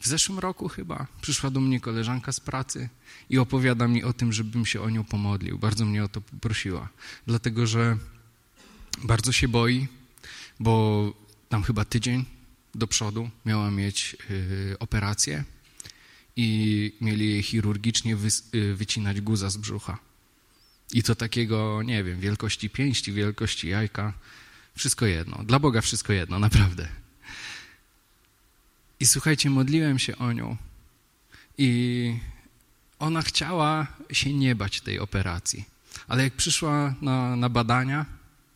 W 0.00 0.06
zeszłym 0.06 0.38
roku 0.38 0.68
chyba 0.68 1.06
przyszła 1.20 1.50
do 1.50 1.60
mnie 1.60 1.80
koleżanka 1.80 2.32
z 2.32 2.40
pracy 2.40 2.88
i 3.30 3.38
opowiada 3.38 3.88
mi 3.88 4.04
o 4.04 4.12
tym, 4.12 4.32
żebym 4.32 4.66
się 4.66 4.80
o 4.80 4.90
nią 4.90 5.04
pomodlił. 5.04 5.58
Bardzo 5.58 5.84
mnie 5.84 6.04
o 6.04 6.08
to 6.08 6.20
poprosiła, 6.20 6.88
dlatego 7.26 7.66
że 7.66 7.96
bardzo 9.04 9.32
się 9.32 9.48
boi, 9.48 9.86
bo 10.60 11.14
tam 11.48 11.62
chyba 11.62 11.84
tydzień 11.84 12.24
do 12.74 12.86
przodu 12.86 13.30
miała 13.44 13.70
mieć 13.70 14.16
y, 14.30 14.76
operację 14.78 15.44
i 16.36 16.92
mieli 17.00 17.30
jej 17.30 17.42
chirurgicznie 17.42 18.16
y, 18.54 18.74
wycinać 18.74 19.20
guza 19.20 19.50
z 19.50 19.56
brzucha. 19.56 19.98
I 20.92 21.02
to 21.02 21.14
takiego, 21.14 21.82
nie 21.82 22.04
wiem, 22.04 22.20
wielkości 22.20 22.70
pięści, 22.70 23.12
wielkości 23.12 23.68
jajka 23.68 24.12
Wszystko 24.74 25.06
jedno. 25.06 25.44
Dla 25.44 25.58
Boga 25.58 25.80
wszystko 25.80 26.12
jedno, 26.12 26.38
naprawdę. 26.38 26.88
I 29.00 29.06
słuchajcie, 29.06 29.50
modliłem 29.50 29.98
się 29.98 30.18
o 30.18 30.32
nią 30.32 30.56
i 31.58 32.14
ona 32.98 33.22
chciała 33.22 33.86
się 34.12 34.32
nie 34.32 34.54
bać 34.54 34.80
tej 34.80 34.98
operacji. 34.98 35.64
Ale 36.08 36.24
jak 36.24 36.32
przyszła 36.32 36.94
na, 37.02 37.36
na 37.36 37.48
badania, 37.48 38.06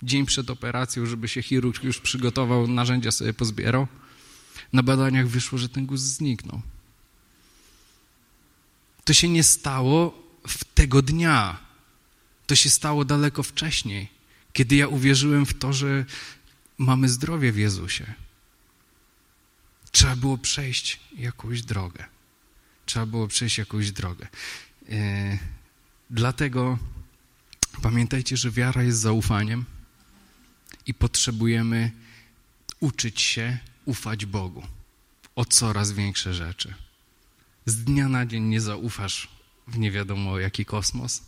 dzień 0.02 0.26
przed 0.26 0.50
operacją, 0.50 1.06
żeby 1.06 1.28
się 1.28 1.42
chirurg 1.42 1.84
już 1.84 2.00
przygotował, 2.00 2.66
narzędzia 2.66 3.10
sobie 3.10 3.34
pozbierał, 3.34 3.86
na 4.72 4.82
badaniach 4.82 5.28
wyszło, 5.28 5.59
że 5.59 5.68
ten 5.68 5.86
guz 5.86 6.00
zniknął. 6.00 6.61
To 9.04 9.12
się 9.14 9.28
nie 9.28 9.42
stało 9.42 10.22
w 10.48 10.64
tego 10.64 11.02
dnia. 11.02 11.59
To 12.46 12.54
się 12.54 12.70
stało 12.70 13.04
daleko 13.04 13.42
wcześniej, 13.42 14.09
kiedy 14.52 14.76
ja 14.76 14.88
uwierzyłem 14.88 15.46
w 15.46 15.54
to, 15.54 15.72
że 15.72 16.04
mamy 16.78 17.09
zdrowie 17.09 17.52
w 17.52 17.57
Jezusie. 17.57 18.14
Trzeba 19.90 20.16
było 20.16 20.38
przejść 20.38 21.00
jakąś 21.16 21.62
drogę. 21.62 22.04
Trzeba 22.86 23.07
było 23.07 23.28
przejść 23.28 23.59
jakąś 23.59 23.90
drogę. 23.90 24.28
Yy, 24.88 24.98
dlatego 26.11 26.78
pamiętajcie, 27.82 28.36
że 28.36 28.50
wiara 28.50 28.82
jest 28.82 28.98
zaufaniem 28.98 29.64
i 30.86 30.94
potrzebujemy 30.94 31.90
uczyć 32.80 33.20
się 33.20 33.59
ufać 33.87 34.26
Bogu 34.26 34.62
o 35.37 35.45
coraz 35.45 35.93
większe 35.93 36.34
rzeczy. 36.34 36.74
Z 37.66 37.84
dnia 37.84 38.09
na 38.09 38.26
dzień 38.26 38.43
nie 38.43 38.61
zaufasz 38.61 39.28
w 39.66 39.78
nie 39.78 39.91
wiadomo 39.91 40.39
jaki 40.39 40.64
kosmos. 40.64 41.22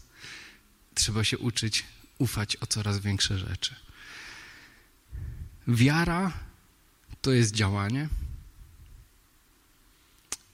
Trzeba 0.94 1.24
się 1.24 1.38
uczyć 1.38 1.84
ufać 2.18 2.56
o 2.56 2.66
coraz 2.66 2.98
większe 2.98 3.38
rzeczy. 3.38 3.74
Wiara 5.68 6.32
to 7.22 7.32
jest 7.32 7.54
działanie. 7.54 8.08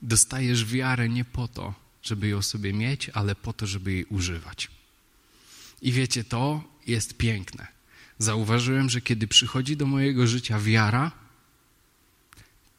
Dostajesz 0.03 0.65
wiarę 0.65 1.09
nie 1.09 1.25
po 1.25 1.49
to, 1.49 1.75
żeby 2.03 2.29
ją 2.29 2.43
sobie 2.43 2.73
mieć, 2.73 3.11
ale 3.15 3.35
po 3.35 3.53
to, 3.53 3.67
żeby 3.67 3.93
jej 3.93 4.05
używać. 4.05 4.69
I 5.83 5.93
wiecie, 5.93 6.25
to 6.25 6.65
jest 6.87 7.17
piękne. 7.17 7.67
Zauważyłem, 8.19 8.91
że 8.91 9.01
kiedy 9.01 9.29
przychodzi 9.29 9.77
do 9.77 9.87
mojego 9.87 10.27
życia 10.27 10.61
wiara, 10.61 11.13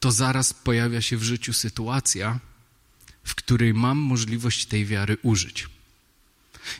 to 0.05 0.11
zaraz 0.11 0.53
pojawia 0.53 1.01
się 1.01 1.17
w 1.17 1.23
życiu 1.23 1.53
sytuacja, 1.53 2.39
w 3.23 3.35
której 3.35 3.73
mam 3.73 3.97
możliwość 3.97 4.65
tej 4.65 4.85
wiary 4.85 5.17
użyć. 5.21 5.67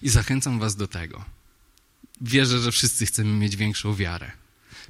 I 0.02 0.10
zachęcam 0.10 0.60
Was 0.60 0.76
do 0.76 0.88
tego. 0.88 1.26
Wierzę, 2.22 2.60
że 2.60 2.72
wszyscy 2.72 3.06
chcemy 3.06 3.30
mieć 3.30 3.56
większą 3.56 3.96
wiarę. 3.96 4.32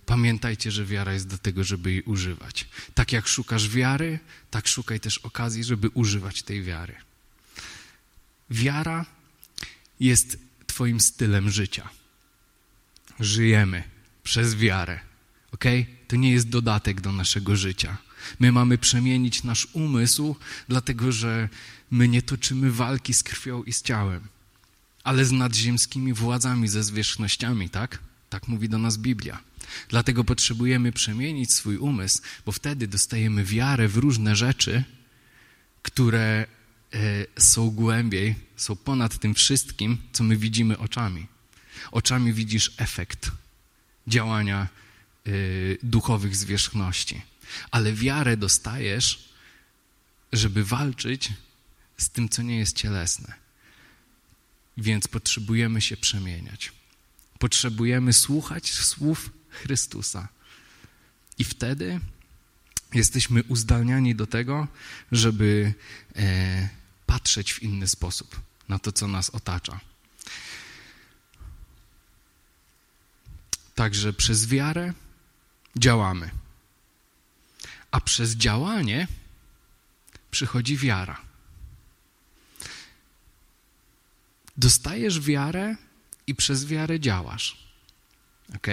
Pamiętajcie, 0.05 0.71
że 0.71 0.86
wiara 0.86 1.13
jest 1.13 1.27
do 1.27 1.38
tego, 1.38 1.63
żeby 1.63 1.91
jej 1.91 2.01
używać. 2.03 2.67
Tak 2.93 3.11
jak 3.11 3.27
szukasz 3.27 3.69
wiary, 3.69 4.19
tak 4.51 4.67
szukaj 4.67 4.99
też 4.99 5.17
okazji, 5.17 5.63
żeby 5.63 5.89
używać 5.89 6.43
tej 6.43 6.63
wiary. 6.63 6.95
Wiara 8.49 9.05
jest 9.99 10.38
Twoim 10.67 10.99
stylem 10.99 11.49
życia. 11.49 11.89
Żyjemy 13.19 13.83
przez 14.23 14.55
wiarę. 14.55 14.99
Ok? 15.51 15.63
To 16.07 16.15
nie 16.15 16.31
jest 16.31 16.49
dodatek 16.49 17.01
do 17.01 17.11
naszego 17.11 17.55
życia. 17.55 18.05
My 18.39 18.51
mamy 18.51 18.78
przemienić 18.78 19.43
nasz 19.43 19.67
umysł, 19.73 20.36
dlatego 20.67 21.11
że 21.11 21.49
my 21.91 22.07
nie 22.07 22.21
toczymy 22.21 22.71
walki 22.71 23.13
z 23.13 23.23
krwią 23.23 23.63
i 23.63 23.73
z 23.73 23.82
ciałem, 23.82 24.28
ale 25.03 25.26
z 25.26 25.32
nadziemskimi 25.32 26.13
władzami, 26.13 26.67
ze 26.67 26.84
zwierzchnościami, 26.84 27.69
tak? 27.69 27.99
Tak 28.30 28.47
mówi 28.47 28.69
do 28.69 28.78
nas 28.78 28.97
Biblia. 28.97 29.39
Dlatego 29.89 30.23
potrzebujemy 30.23 30.91
przemienić 30.91 31.53
swój 31.53 31.78
umysł, 31.78 32.21
bo 32.45 32.51
wtedy 32.51 32.88
dostajemy 32.88 33.43
wiarę 33.43 33.88
w 33.88 33.97
różne 33.97 34.36
rzeczy, 34.36 34.84
które 35.82 36.45
e, 36.93 37.41
są 37.41 37.69
głębiej, 37.69 38.36
są 38.55 38.76
ponad 38.76 39.19
tym 39.19 39.34
wszystkim, 39.34 39.97
co 40.11 40.23
my 40.23 40.38
widzimy 40.38 40.78
oczami. 40.78 41.28
Oczami 41.91 42.34
widzisz 42.34 42.71
efekt 42.78 43.32
działania 44.07 44.67
e, 44.67 45.32
duchowych 45.84 46.36
zwierzchności 46.36 47.21
ale 47.72 47.93
wiarę 47.93 48.38
dostajesz, 48.38 49.30
żeby 50.34 50.66
walczyć 50.66 51.34
z 51.98 52.10
tym, 52.10 52.30
co 52.30 52.41
nie 52.41 52.58
jest 52.58 52.76
cielesne. 52.76 53.34
Więc 54.78 55.08
potrzebujemy 55.08 55.82
się 55.82 55.98
przemieniać. 55.98 56.72
Potrzebujemy 57.39 58.14
słuchać 58.14 58.74
słów 58.74 59.30
Chrystusa. 59.50 60.28
I 61.38 61.43
wtedy 61.43 62.00
jesteśmy 62.93 63.43
uzdalniani 63.43 64.16
do 64.16 64.28
tego, 64.28 64.68
żeby 65.12 65.74
e, 66.16 66.70
patrzeć 67.06 67.54
w 67.54 67.64
inny 67.64 67.88
sposób 67.88 68.41
na 68.70 68.80
to, 68.80 68.91
co 68.91 69.08
nas 69.08 69.30
otacza. 69.30 69.80
Także 73.76 74.14
przez 74.14 74.48
wiarę 74.48 74.93
działamy 75.76 76.30
a 77.96 78.02
przez 78.02 78.36
działanie 78.36 79.08
przychodzi 80.32 80.78
wiara. 80.78 81.22
Dostajesz 84.58 85.20
wiarę 85.20 85.76
i 86.28 86.36
przez 86.36 86.66
wiarę 86.66 87.00
działasz. 87.00 87.58
Ok? 88.56 88.68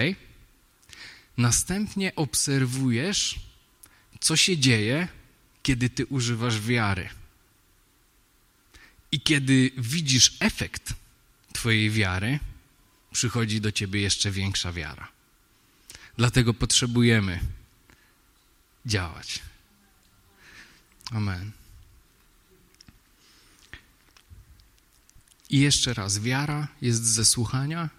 Następnie 1.37 2.15
obserwujesz, 2.15 3.39
co 4.19 4.35
się 4.35 4.57
dzieje, 4.57 5.07
kiedy 5.63 5.89
ty 5.89 6.05
używasz 6.05 6.59
wiary. 6.59 7.09
I 9.11 9.21
kiedy 9.21 9.71
widzisz 9.77 10.37
efekt 10.39 10.93
Twojej 11.53 11.89
wiary, 11.91 12.39
przychodzi 13.11 13.61
do 13.61 13.71
Ciebie 13.71 14.01
jeszcze 14.01 14.31
większa 14.31 14.73
wiara. 14.73 15.11
Dlatego 16.17 16.53
potrzebujemy 16.53 17.39
działać. 18.85 19.41
Amen. 21.11 21.51
I 25.49 25.59
jeszcze 25.59 25.93
raz, 25.93 26.19
wiara 26.19 26.67
jest 26.81 27.05
ze 27.05 27.25
słuchania, 27.25 27.89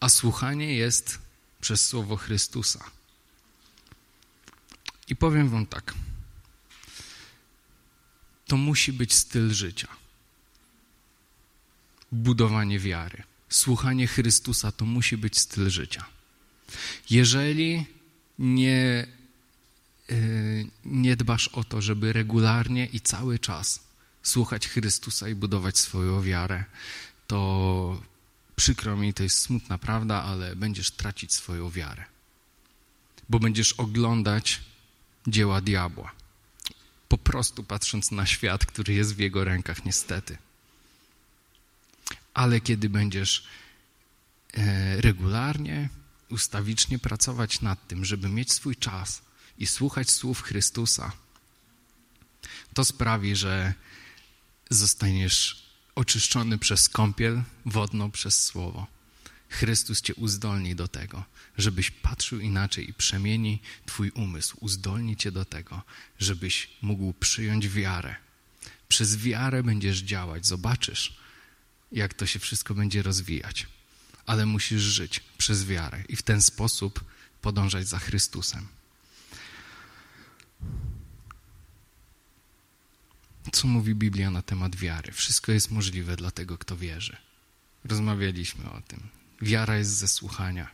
a 0.00 0.08
słuchanie 0.08 0.74
jest 0.74 1.18
przez 1.60 1.88
słowo 1.88 2.16
Chrystusa. 2.16 2.84
I 5.08 5.16
powiem 5.16 5.48
Wam 5.48 5.66
tak. 5.66 5.94
To 8.46 8.56
musi 8.56 8.92
być 8.92 9.14
styl 9.14 9.52
życia. 9.52 9.88
Budowanie 12.12 12.78
wiary. 12.78 13.22
Słuchanie 13.48 14.06
Chrystusa 14.06 14.72
to 14.72 14.84
musi 14.84 15.16
być 15.16 15.38
styl 15.38 15.70
życia. 15.70 16.04
Jeżeli 17.10 17.86
nie 18.38 19.06
nie 20.84 21.16
dbasz 21.16 21.48
o 21.48 21.64
to, 21.64 21.82
żeby 21.82 22.12
regularnie 22.12 22.86
i 22.86 23.00
cały 23.00 23.38
czas 23.38 23.80
słuchać 24.22 24.68
Chrystusa 24.68 25.28
i 25.28 25.34
budować 25.34 25.78
swoją 25.78 26.22
wiarę, 26.22 26.64
to 27.26 28.02
przykro 28.56 28.96
mi, 28.96 29.14
to 29.14 29.22
jest 29.22 29.38
smutna 29.38 29.78
prawda, 29.78 30.22
ale 30.22 30.56
będziesz 30.56 30.90
tracić 30.90 31.34
swoją 31.34 31.70
wiarę. 31.70 32.04
Bo 33.28 33.38
będziesz 33.38 33.72
oglądać 33.72 34.60
dzieła 35.26 35.60
diabła. 35.60 36.12
Po 37.08 37.18
prostu 37.18 37.64
patrząc 37.64 38.10
na 38.10 38.26
świat, 38.26 38.66
który 38.66 38.94
jest 38.94 39.14
w 39.14 39.18
jego 39.18 39.44
rękach, 39.44 39.84
niestety. 39.84 40.38
Ale 42.34 42.60
kiedy 42.60 42.88
będziesz 42.88 43.46
e, 44.54 45.00
regularnie, 45.00 45.88
ustawicznie 46.30 46.98
pracować 46.98 47.60
nad 47.60 47.88
tym, 47.88 48.04
żeby 48.04 48.28
mieć 48.28 48.52
swój 48.52 48.76
czas, 48.76 49.22
i 49.60 49.66
słuchać 49.66 50.10
słów 50.10 50.42
Chrystusa, 50.42 51.12
to 52.74 52.84
sprawi, 52.84 53.36
że 53.36 53.74
zostaniesz 54.70 55.66
oczyszczony 55.94 56.58
przez 56.58 56.88
kąpiel 56.88 57.42
wodną 57.66 58.10
przez 58.10 58.44
Słowo. 58.44 58.86
Chrystus 59.48 60.02
cię 60.02 60.14
uzdolni 60.14 60.74
do 60.74 60.88
tego, 60.88 61.24
żebyś 61.58 61.90
patrzył 61.90 62.40
inaczej 62.40 62.90
i 62.90 62.94
przemieni 62.94 63.62
twój 63.86 64.10
umysł, 64.10 64.56
uzdolni 64.60 65.16
cię 65.16 65.32
do 65.32 65.44
tego, 65.44 65.82
żebyś 66.18 66.68
mógł 66.82 67.12
przyjąć 67.12 67.68
wiarę. 67.68 68.16
Przez 68.88 69.16
wiarę 69.16 69.62
będziesz 69.62 69.98
działać, 69.98 70.46
zobaczysz, 70.46 71.16
jak 71.92 72.14
to 72.14 72.26
się 72.26 72.38
wszystko 72.38 72.74
będzie 72.74 73.02
rozwijać. 73.02 73.66
Ale 74.26 74.46
musisz 74.46 74.82
żyć 74.82 75.20
przez 75.38 75.64
wiarę 75.64 76.04
i 76.08 76.16
w 76.16 76.22
ten 76.22 76.42
sposób 76.42 77.04
podążać 77.42 77.88
za 77.88 77.98
Chrystusem. 77.98 78.68
Co 83.52 83.68
mówi 83.68 83.94
Biblia 83.94 84.30
na 84.30 84.42
temat 84.42 84.76
wiary? 84.76 85.12
Wszystko 85.12 85.52
jest 85.52 85.70
możliwe 85.70 86.16
dla 86.16 86.30
tego, 86.30 86.58
kto 86.58 86.76
wierzy. 86.76 87.16
Rozmawialiśmy 87.84 88.70
o 88.70 88.80
tym. 88.80 89.00
Wiara 89.42 89.76
jest 89.76 89.90
ze 89.90 90.08
słuchania. 90.08 90.70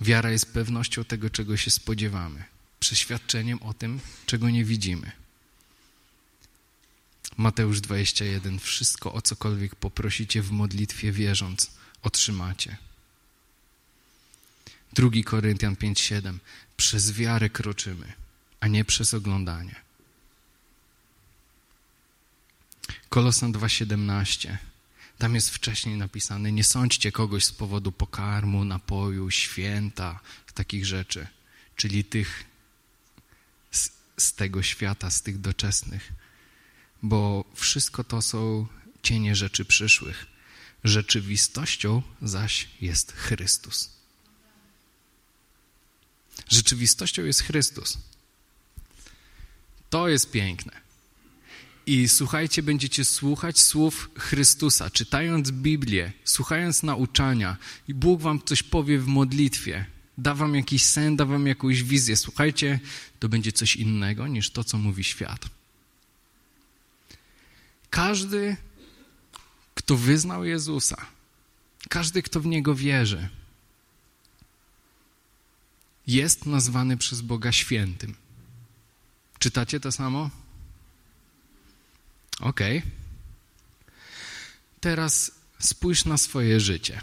Wiara 0.00 0.30
jest 0.30 0.52
pewnością 0.52 1.04
tego, 1.04 1.30
czego 1.30 1.56
się 1.56 1.70
spodziewamy, 1.70 2.44
przeświadczeniem 2.80 3.62
o 3.62 3.74
tym, 3.74 4.00
czego 4.26 4.50
nie 4.50 4.64
widzimy. 4.64 5.12
Mateusz 7.36 7.80
21. 7.80 8.58
Wszystko, 8.58 9.12
o 9.12 9.22
cokolwiek 9.22 9.74
poprosicie 9.74 10.42
w 10.42 10.50
modlitwie 10.50 11.12
wierząc, 11.12 11.70
otrzymacie. 12.02 12.76
2 14.92 15.10
Koryntian 15.24 15.76
5:7. 15.76 16.38
Przez 16.76 17.12
wiarę 17.12 17.50
kroczymy, 17.50 18.12
a 18.60 18.68
nie 18.68 18.84
przez 18.84 19.14
oglądanie. 19.14 19.87
Kolosan 23.08 23.52
2:17. 23.52 24.56
Tam 25.18 25.34
jest 25.34 25.50
wcześniej 25.50 25.96
napisane: 25.96 26.52
Nie 26.52 26.64
sądźcie 26.64 27.12
kogoś 27.12 27.44
z 27.44 27.52
powodu 27.52 27.92
pokarmu, 27.92 28.64
napoju, 28.64 29.30
święta, 29.30 30.20
takich 30.58 30.86
rzeczy, 30.86 31.26
czyli 31.76 32.04
tych 32.04 32.44
z, 33.70 33.90
z 34.16 34.32
tego 34.32 34.62
świata, 34.62 35.10
z 35.10 35.22
tych 35.22 35.40
doczesnych, 35.40 36.12
bo 37.02 37.44
wszystko 37.54 38.04
to 38.04 38.22
są 38.22 38.66
cienie 39.02 39.36
rzeczy 39.36 39.64
przyszłych. 39.64 40.26
Rzeczywistością 40.84 42.02
zaś 42.22 42.68
jest 42.80 43.12
Chrystus. 43.12 43.90
Rzeczywistością 46.48 47.24
jest 47.24 47.42
Chrystus. 47.42 47.98
To 49.90 50.08
jest 50.08 50.30
piękne. 50.30 50.87
I 51.88 52.08
słuchajcie, 52.08 52.62
będziecie 52.62 53.04
słuchać 53.04 53.60
słów 53.60 54.10
Chrystusa, 54.18 54.90
czytając 54.90 55.50
Biblię, 55.50 56.12
słuchając 56.24 56.82
nauczania 56.82 57.56
i 57.88 57.94
Bóg 57.94 58.20
wam 58.20 58.42
coś 58.44 58.62
powie 58.62 58.98
w 58.98 59.06
modlitwie, 59.06 59.86
da 60.18 60.34
wam 60.34 60.54
jakiś 60.54 60.84
sen, 60.84 61.16
da 61.16 61.24
wam 61.24 61.46
jakąś 61.46 61.82
wizję. 61.82 62.16
Słuchajcie, 62.16 62.80
to 63.20 63.28
będzie 63.28 63.52
coś 63.52 63.76
innego 63.76 64.26
niż 64.26 64.50
to, 64.50 64.64
co 64.64 64.78
mówi 64.78 65.04
świat. 65.04 65.48
Każdy, 67.90 68.56
kto 69.74 69.96
wyznał 69.96 70.44
Jezusa, 70.44 71.06
każdy, 71.88 72.22
kto 72.22 72.40
w 72.40 72.46
Niego 72.46 72.74
wierzy, 72.74 73.28
jest 76.06 76.46
nazwany 76.46 76.96
przez 76.96 77.20
Boga 77.20 77.52
świętym. 77.52 78.14
Czytacie 79.38 79.80
to 79.80 79.92
samo? 79.92 80.30
Ok. 82.40 82.60
Teraz 84.80 85.30
spójrz 85.58 86.04
na 86.04 86.16
swoje 86.16 86.60
życie. 86.60 87.00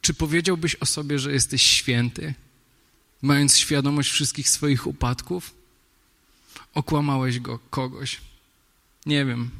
Czy 0.00 0.14
powiedziałbyś 0.14 0.74
o 0.74 0.86
sobie, 0.86 1.18
że 1.18 1.32
jesteś 1.32 1.62
święty, 1.62 2.34
mając 3.22 3.56
świadomość 3.56 4.10
wszystkich 4.10 4.48
swoich 4.48 4.86
upadków? 4.86 5.54
Okłamałeś 6.74 7.40
go 7.40 7.58
kogoś? 7.58 8.20
Nie 9.06 9.24
wiem, 9.24 9.50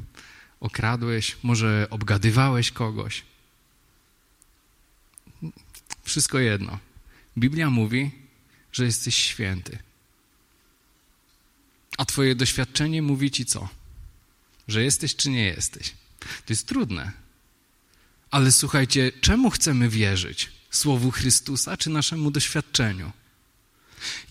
okradłeś, 0.60 1.36
może 1.42 1.86
obgadywałeś 1.90 2.70
kogoś? 2.70 3.22
Wszystko 6.02 6.38
jedno. 6.38 6.78
Biblia 7.38 7.70
mówi, 7.70 8.10
że 8.72 8.84
jesteś 8.84 9.14
święty. 9.14 9.78
A 11.96 12.04
twoje 12.04 12.34
doświadczenie 12.34 13.02
mówi 13.02 13.30
ci 13.30 13.44
co? 13.44 13.68
Że 14.68 14.84
jesteś 14.84 15.16
czy 15.16 15.30
nie 15.30 15.44
jesteś. 15.44 15.90
To 16.20 16.52
jest 16.52 16.66
trudne. 16.66 17.12
Ale 18.30 18.52
słuchajcie, 18.52 19.12
czemu 19.20 19.50
chcemy 19.50 19.88
wierzyć? 19.88 20.50
Słowu 20.70 21.10
Chrystusa 21.10 21.76
czy 21.76 21.90
naszemu 21.90 22.30
doświadczeniu? 22.30 23.12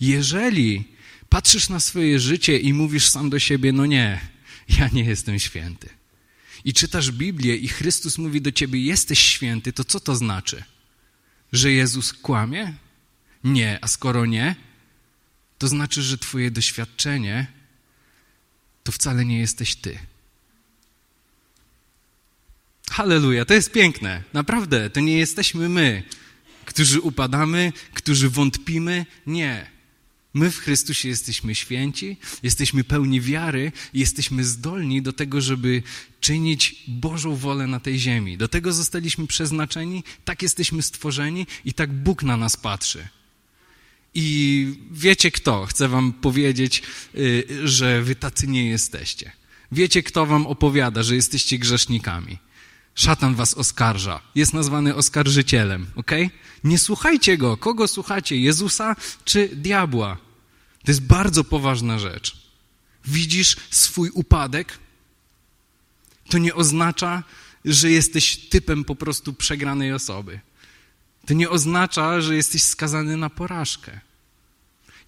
Jeżeli 0.00 0.84
patrzysz 1.28 1.68
na 1.68 1.80
swoje 1.80 2.20
życie 2.20 2.58
i 2.58 2.72
mówisz 2.72 3.08
sam 3.08 3.30
do 3.30 3.38
siebie, 3.38 3.72
no 3.72 3.86
nie, 3.86 4.20
ja 4.68 4.88
nie 4.92 5.04
jestem 5.04 5.38
święty. 5.38 5.88
I 6.64 6.72
czytasz 6.72 7.10
Biblię 7.10 7.56
i 7.56 7.68
Chrystus 7.68 8.18
mówi 8.18 8.40
do 8.40 8.52
ciebie, 8.52 8.80
jesteś 8.80 9.18
święty, 9.18 9.72
to 9.72 9.84
co 9.84 10.00
to 10.00 10.16
znaczy? 10.16 10.64
Że 11.52 11.72
Jezus 11.72 12.12
kłamie? 12.12 12.74
Nie, 13.44 13.78
a 13.82 13.88
skoro 13.88 14.26
nie, 14.26 14.56
to 15.64 15.68
znaczy, 15.68 16.02
że 16.02 16.18
Twoje 16.18 16.50
doświadczenie 16.50 17.46
to 18.82 18.92
wcale 18.92 19.24
nie 19.24 19.38
jesteś 19.38 19.74
Ty. 19.74 19.98
Halleluja, 22.90 23.44
to 23.44 23.54
jest 23.54 23.72
piękne. 23.72 24.22
Naprawdę, 24.32 24.90
to 24.90 25.00
nie 25.00 25.18
jesteśmy 25.18 25.68
my, 25.68 26.02
którzy 26.64 27.00
upadamy, 27.00 27.72
którzy 27.94 28.30
wątpimy. 28.30 29.06
Nie. 29.26 29.70
My 30.34 30.50
w 30.50 30.58
Chrystusie 30.58 31.08
jesteśmy 31.08 31.54
święci, 31.54 32.16
jesteśmy 32.42 32.84
pełni 32.84 33.20
wiary 33.20 33.72
jesteśmy 33.94 34.44
zdolni 34.44 35.02
do 35.02 35.12
tego, 35.12 35.40
żeby 35.40 35.82
czynić 36.20 36.84
Bożą 36.88 37.36
wolę 37.36 37.66
na 37.66 37.80
tej 37.80 37.98
ziemi. 37.98 38.36
Do 38.38 38.48
tego 38.48 38.72
zostaliśmy 38.72 39.26
przeznaczeni, 39.26 40.04
tak 40.24 40.42
jesteśmy 40.42 40.82
stworzeni 40.82 41.46
i 41.64 41.74
tak 41.74 41.92
Bóg 41.92 42.22
na 42.22 42.36
nas 42.36 42.56
patrzy. 42.56 43.08
I 44.14 44.68
wiecie 44.90 45.30
kto 45.30 45.66
chce 45.66 45.88
wam 45.88 46.12
powiedzieć, 46.12 46.82
y, 47.14 47.46
że 47.64 48.02
wy 48.02 48.14
tacy 48.14 48.46
nie 48.46 48.68
jesteście. 48.68 49.32
Wiecie 49.72 50.02
kto 50.02 50.26
wam 50.26 50.46
opowiada, 50.46 51.02
że 51.02 51.14
jesteście 51.14 51.58
grzesznikami. 51.58 52.38
Szatan 52.94 53.34
was 53.34 53.54
oskarża. 53.54 54.20
Jest 54.34 54.54
nazwany 54.54 54.94
oskarżycielem, 54.94 55.86
ok? 55.96 56.10
Nie 56.64 56.78
słuchajcie 56.78 57.38
go. 57.38 57.56
Kogo 57.56 57.88
słuchacie? 57.88 58.36
Jezusa 58.36 58.96
czy 59.24 59.48
diabła? 59.48 60.16
To 60.84 60.90
jest 60.90 61.02
bardzo 61.02 61.44
poważna 61.44 61.98
rzecz. 61.98 62.36
Widzisz 63.04 63.56
swój 63.70 64.10
upadek? 64.10 64.78
To 66.28 66.38
nie 66.38 66.54
oznacza, 66.54 67.22
że 67.64 67.90
jesteś 67.90 68.36
typem 68.36 68.84
po 68.84 68.94
prostu 68.94 69.32
przegranej 69.32 69.92
osoby. 69.92 70.40
To 71.26 71.34
nie 71.34 71.50
oznacza, 71.50 72.20
że 72.20 72.36
jesteś 72.36 72.62
skazany 72.62 73.16
na 73.16 73.30
porażkę. 73.30 74.00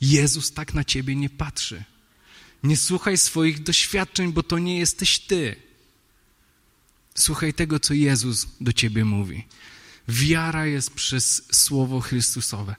Jezus 0.00 0.52
tak 0.52 0.74
na 0.74 0.84
ciebie 0.84 1.16
nie 1.16 1.30
patrzy. 1.30 1.84
Nie 2.62 2.76
słuchaj 2.76 3.18
swoich 3.18 3.62
doświadczeń, 3.62 4.32
bo 4.32 4.42
to 4.42 4.58
nie 4.58 4.78
jesteś 4.78 5.18
ty. 5.18 5.56
Słuchaj 7.14 7.54
tego, 7.54 7.80
co 7.80 7.94
Jezus 7.94 8.46
do 8.60 8.72
ciebie 8.72 9.04
mówi. 9.04 9.44
Wiara 10.08 10.66
jest 10.66 10.90
przez 10.90 11.42
Słowo 11.52 12.00
Chrystusowe. 12.00 12.76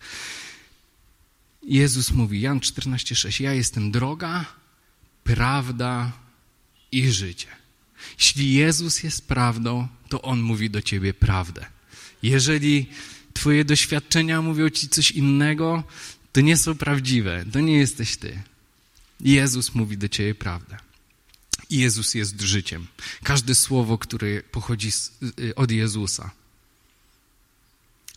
Jezus 1.63 2.11
mówi, 2.11 2.41
Jan 2.41 2.59
14,6, 2.59 3.43
ja 3.43 3.53
jestem 3.53 3.91
droga, 3.91 4.45
prawda 5.23 6.11
i 6.91 7.11
życie. 7.11 7.47
Jeśli 8.19 8.53
Jezus 8.53 9.03
jest 9.03 9.27
prawdą, 9.27 9.87
to 10.09 10.21
On 10.21 10.41
mówi 10.41 10.69
do 10.69 10.81
ciebie 10.81 11.13
prawdę. 11.13 11.65
Jeżeli 12.23 12.89
Twoje 13.37 13.65
doświadczenia 13.65 14.41
mówią 14.41 14.69
ci 14.69 14.89
coś 14.89 15.11
innego, 15.11 15.83
to 16.37 16.41
nie 16.41 16.57
są 16.57 16.75
prawdziwe, 16.75 17.45
to 17.51 17.59
nie 17.59 17.77
jesteś 17.77 18.17
ty. 18.17 18.41
Jezus 19.19 19.75
mówi 19.75 19.97
do 19.97 20.09
ciebie 20.09 20.35
prawdę. 20.35 20.77
Jezus 21.69 22.13
jest 22.13 22.41
życiem. 22.41 22.87
Każde 23.23 23.55
słowo, 23.55 23.97
które 23.97 24.43
pochodzi 24.43 24.91
y, 25.39 25.55
od 25.55 25.71
Jezusa. 25.71 26.31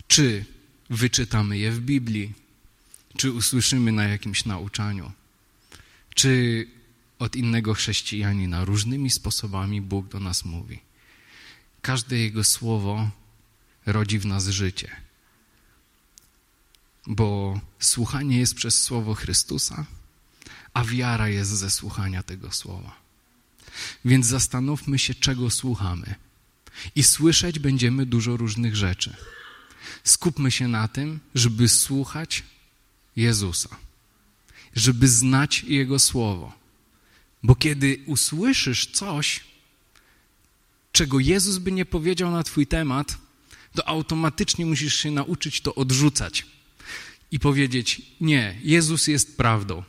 Czy 0.08 0.44
wyczytamy 0.90 1.58
je 1.58 1.72
w 1.72 1.80
Biblii, 1.80 2.32
czy 3.16 3.32
usłyszymy 3.32 3.92
na 3.92 4.04
jakimś 4.04 4.44
nauczaniu, 4.44 5.12
czy 6.14 6.66
od 7.18 7.36
innego 7.36 7.74
chrześcijanina. 7.74 8.64
Różnymi 8.64 9.10
sposobami 9.10 9.80
Bóg 9.80 10.08
do 10.08 10.20
nas 10.20 10.44
mówi. 10.44 10.78
Każde 11.82 12.18
Jego 12.18 12.44
słowo 12.44 13.10
rodzi 13.86 14.18
w 14.18 14.26
nas 14.26 14.48
życie 14.48 15.09
bo 17.06 17.60
słuchanie 17.78 18.38
jest 18.38 18.54
przez 18.54 18.82
słowo 18.82 19.14
Chrystusa, 19.14 19.86
a 20.74 20.84
wiara 20.84 21.28
jest 21.28 21.50
ze 21.50 21.70
słuchania 21.70 22.22
tego 22.22 22.52
słowa. 22.52 22.96
Więc 24.04 24.26
zastanówmy 24.26 24.98
się, 24.98 25.14
czego 25.14 25.50
słuchamy. 25.50 26.14
I 26.96 27.02
słyszeć 27.02 27.58
będziemy 27.58 28.06
dużo 28.06 28.36
różnych 28.36 28.76
rzeczy. 28.76 29.16
Skupmy 30.04 30.50
się 30.50 30.68
na 30.68 30.88
tym, 30.88 31.20
żeby 31.34 31.68
słuchać 31.68 32.42
Jezusa, 33.16 33.76
żeby 34.76 35.08
znać 35.08 35.64
Jego 35.64 35.98
słowo. 35.98 36.52
Bo 37.42 37.54
kiedy 37.54 38.00
usłyszysz 38.06 38.86
coś, 38.86 39.44
czego 40.92 41.18
Jezus 41.18 41.58
by 41.58 41.72
nie 41.72 41.84
powiedział 41.84 42.30
na 42.30 42.42
Twój 42.42 42.66
temat, 42.66 43.18
to 43.74 43.88
automatycznie 43.88 44.66
musisz 44.66 44.94
się 44.94 45.10
nauczyć 45.10 45.60
to 45.60 45.74
odrzucać 45.74 46.46
i 47.30 47.38
powiedzieć: 47.38 48.02
Nie, 48.20 48.58
Jezus 48.62 49.06
jest 49.06 49.36
prawdą. 49.36 49.82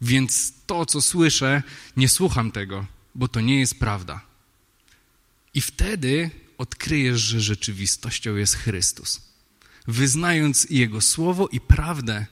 Więc 0.00 0.52
to, 0.66 0.86
co 0.86 1.02
słyszę, 1.02 1.62
nie 1.96 2.08
słucham 2.08 2.52
tego, 2.52 2.86
bo 3.14 3.28
to 3.28 3.40
nie 3.40 3.60
jest 3.60 3.78
prawda. 3.78 4.20
I 5.54 5.60
wtedy 5.60 6.30
odkryjesz, 6.58 7.20
że 7.20 7.40
rzeczywistością 7.40 8.36
jest 8.36 8.54
Chrystus. 8.54 9.20
Wyznając 9.86 10.66
Jego 10.70 11.00
słowo 11.00 11.48
i 11.48 11.60
prawdę, 11.60 12.26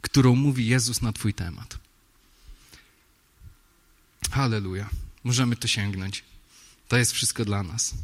którą 0.00 0.36
mówi 0.36 0.66
Jezus 0.66 1.02
na 1.02 1.12
Twój 1.12 1.34
temat. 1.34 1.78
Halleluja. 4.30 4.90
Możemy 5.24 5.56
to 5.56 5.68
sięgnąć. 5.68 6.24
To 6.88 6.96
jest 6.96 7.12
wszystko 7.12 7.44
dla 7.44 7.62
nas. 7.62 7.94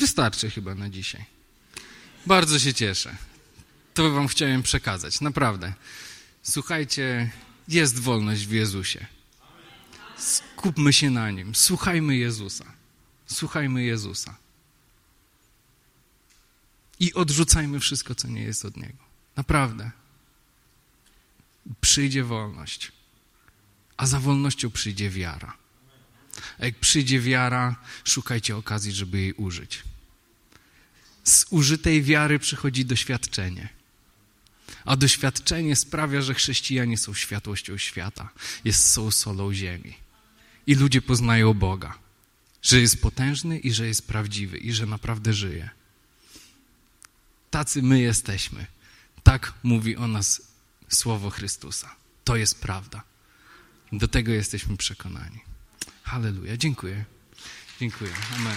Wystarczy 0.00 0.50
chyba 0.50 0.74
na 0.74 0.88
dzisiaj. 0.88 1.24
Bardzo 2.26 2.58
się 2.58 2.74
cieszę. 2.74 3.16
To 3.94 4.10
Wam 4.10 4.28
chciałem 4.28 4.62
przekazać, 4.62 5.20
naprawdę. 5.20 5.74
Słuchajcie, 6.42 7.30
jest 7.68 7.98
wolność 7.98 8.46
w 8.46 8.52
Jezusie. 8.52 9.06
Skupmy 10.16 10.92
się 10.92 11.10
na 11.10 11.30
Nim. 11.30 11.54
Słuchajmy 11.54 12.16
Jezusa. 12.16 12.64
Słuchajmy 13.26 13.84
Jezusa. 13.84 14.36
I 17.00 17.14
odrzucajmy 17.14 17.80
wszystko, 17.80 18.14
co 18.14 18.28
nie 18.28 18.42
jest 18.42 18.64
od 18.64 18.76
Niego. 18.76 19.04
Naprawdę. 19.36 19.90
Przyjdzie 21.80 22.24
wolność. 22.24 22.92
A 23.96 24.06
za 24.06 24.20
wolnością 24.20 24.70
przyjdzie 24.70 25.10
wiara. 25.10 25.59
A 26.58 26.64
jak 26.64 26.78
przyjdzie 26.78 27.20
wiara, 27.20 27.76
szukajcie 28.04 28.56
okazji, 28.56 28.92
żeby 28.92 29.20
jej 29.20 29.32
użyć. 29.32 29.82
Z 31.24 31.46
użytej 31.50 32.02
wiary 32.02 32.38
przychodzi 32.38 32.84
doświadczenie. 32.84 33.68
A 34.84 34.96
doświadczenie 34.96 35.76
sprawia, 35.76 36.22
że 36.22 36.34
chrześcijanie 36.34 36.98
są 36.98 37.14
światłością 37.14 37.78
świata, 37.78 38.28
jest, 38.64 38.90
są 38.90 39.10
solą 39.10 39.54
ziemi. 39.54 39.96
I 40.66 40.74
ludzie 40.74 41.02
poznają 41.02 41.54
Boga, 41.54 41.98
że 42.62 42.80
jest 42.80 43.02
potężny 43.02 43.58
i 43.58 43.72
że 43.72 43.86
jest 43.86 44.06
prawdziwy 44.06 44.58
i 44.58 44.72
że 44.72 44.86
naprawdę 44.86 45.32
żyje. 45.32 45.70
Tacy 47.50 47.82
my 47.82 48.00
jesteśmy. 48.00 48.66
Tak 49.22 49.54
mówi 49.62 49.96
o 49.96 50.08
nas 50.08 50.42
słowo 50.88 51.30
Chrystusa. 51.30 51.96
To 52.24 52.36
jest 52.36 52.60
prawda. 52.60 53.02
Do 53.92 54.08
tego 54.08 54.32
jesteśmy 54.32 54.76
przekonani. 54.76 55.40
Halleluja. 56.10 56.56
Dziękuję. 56.56 57.04
Dziękuję. 57.80 58.10
Amen. 58.36 58.56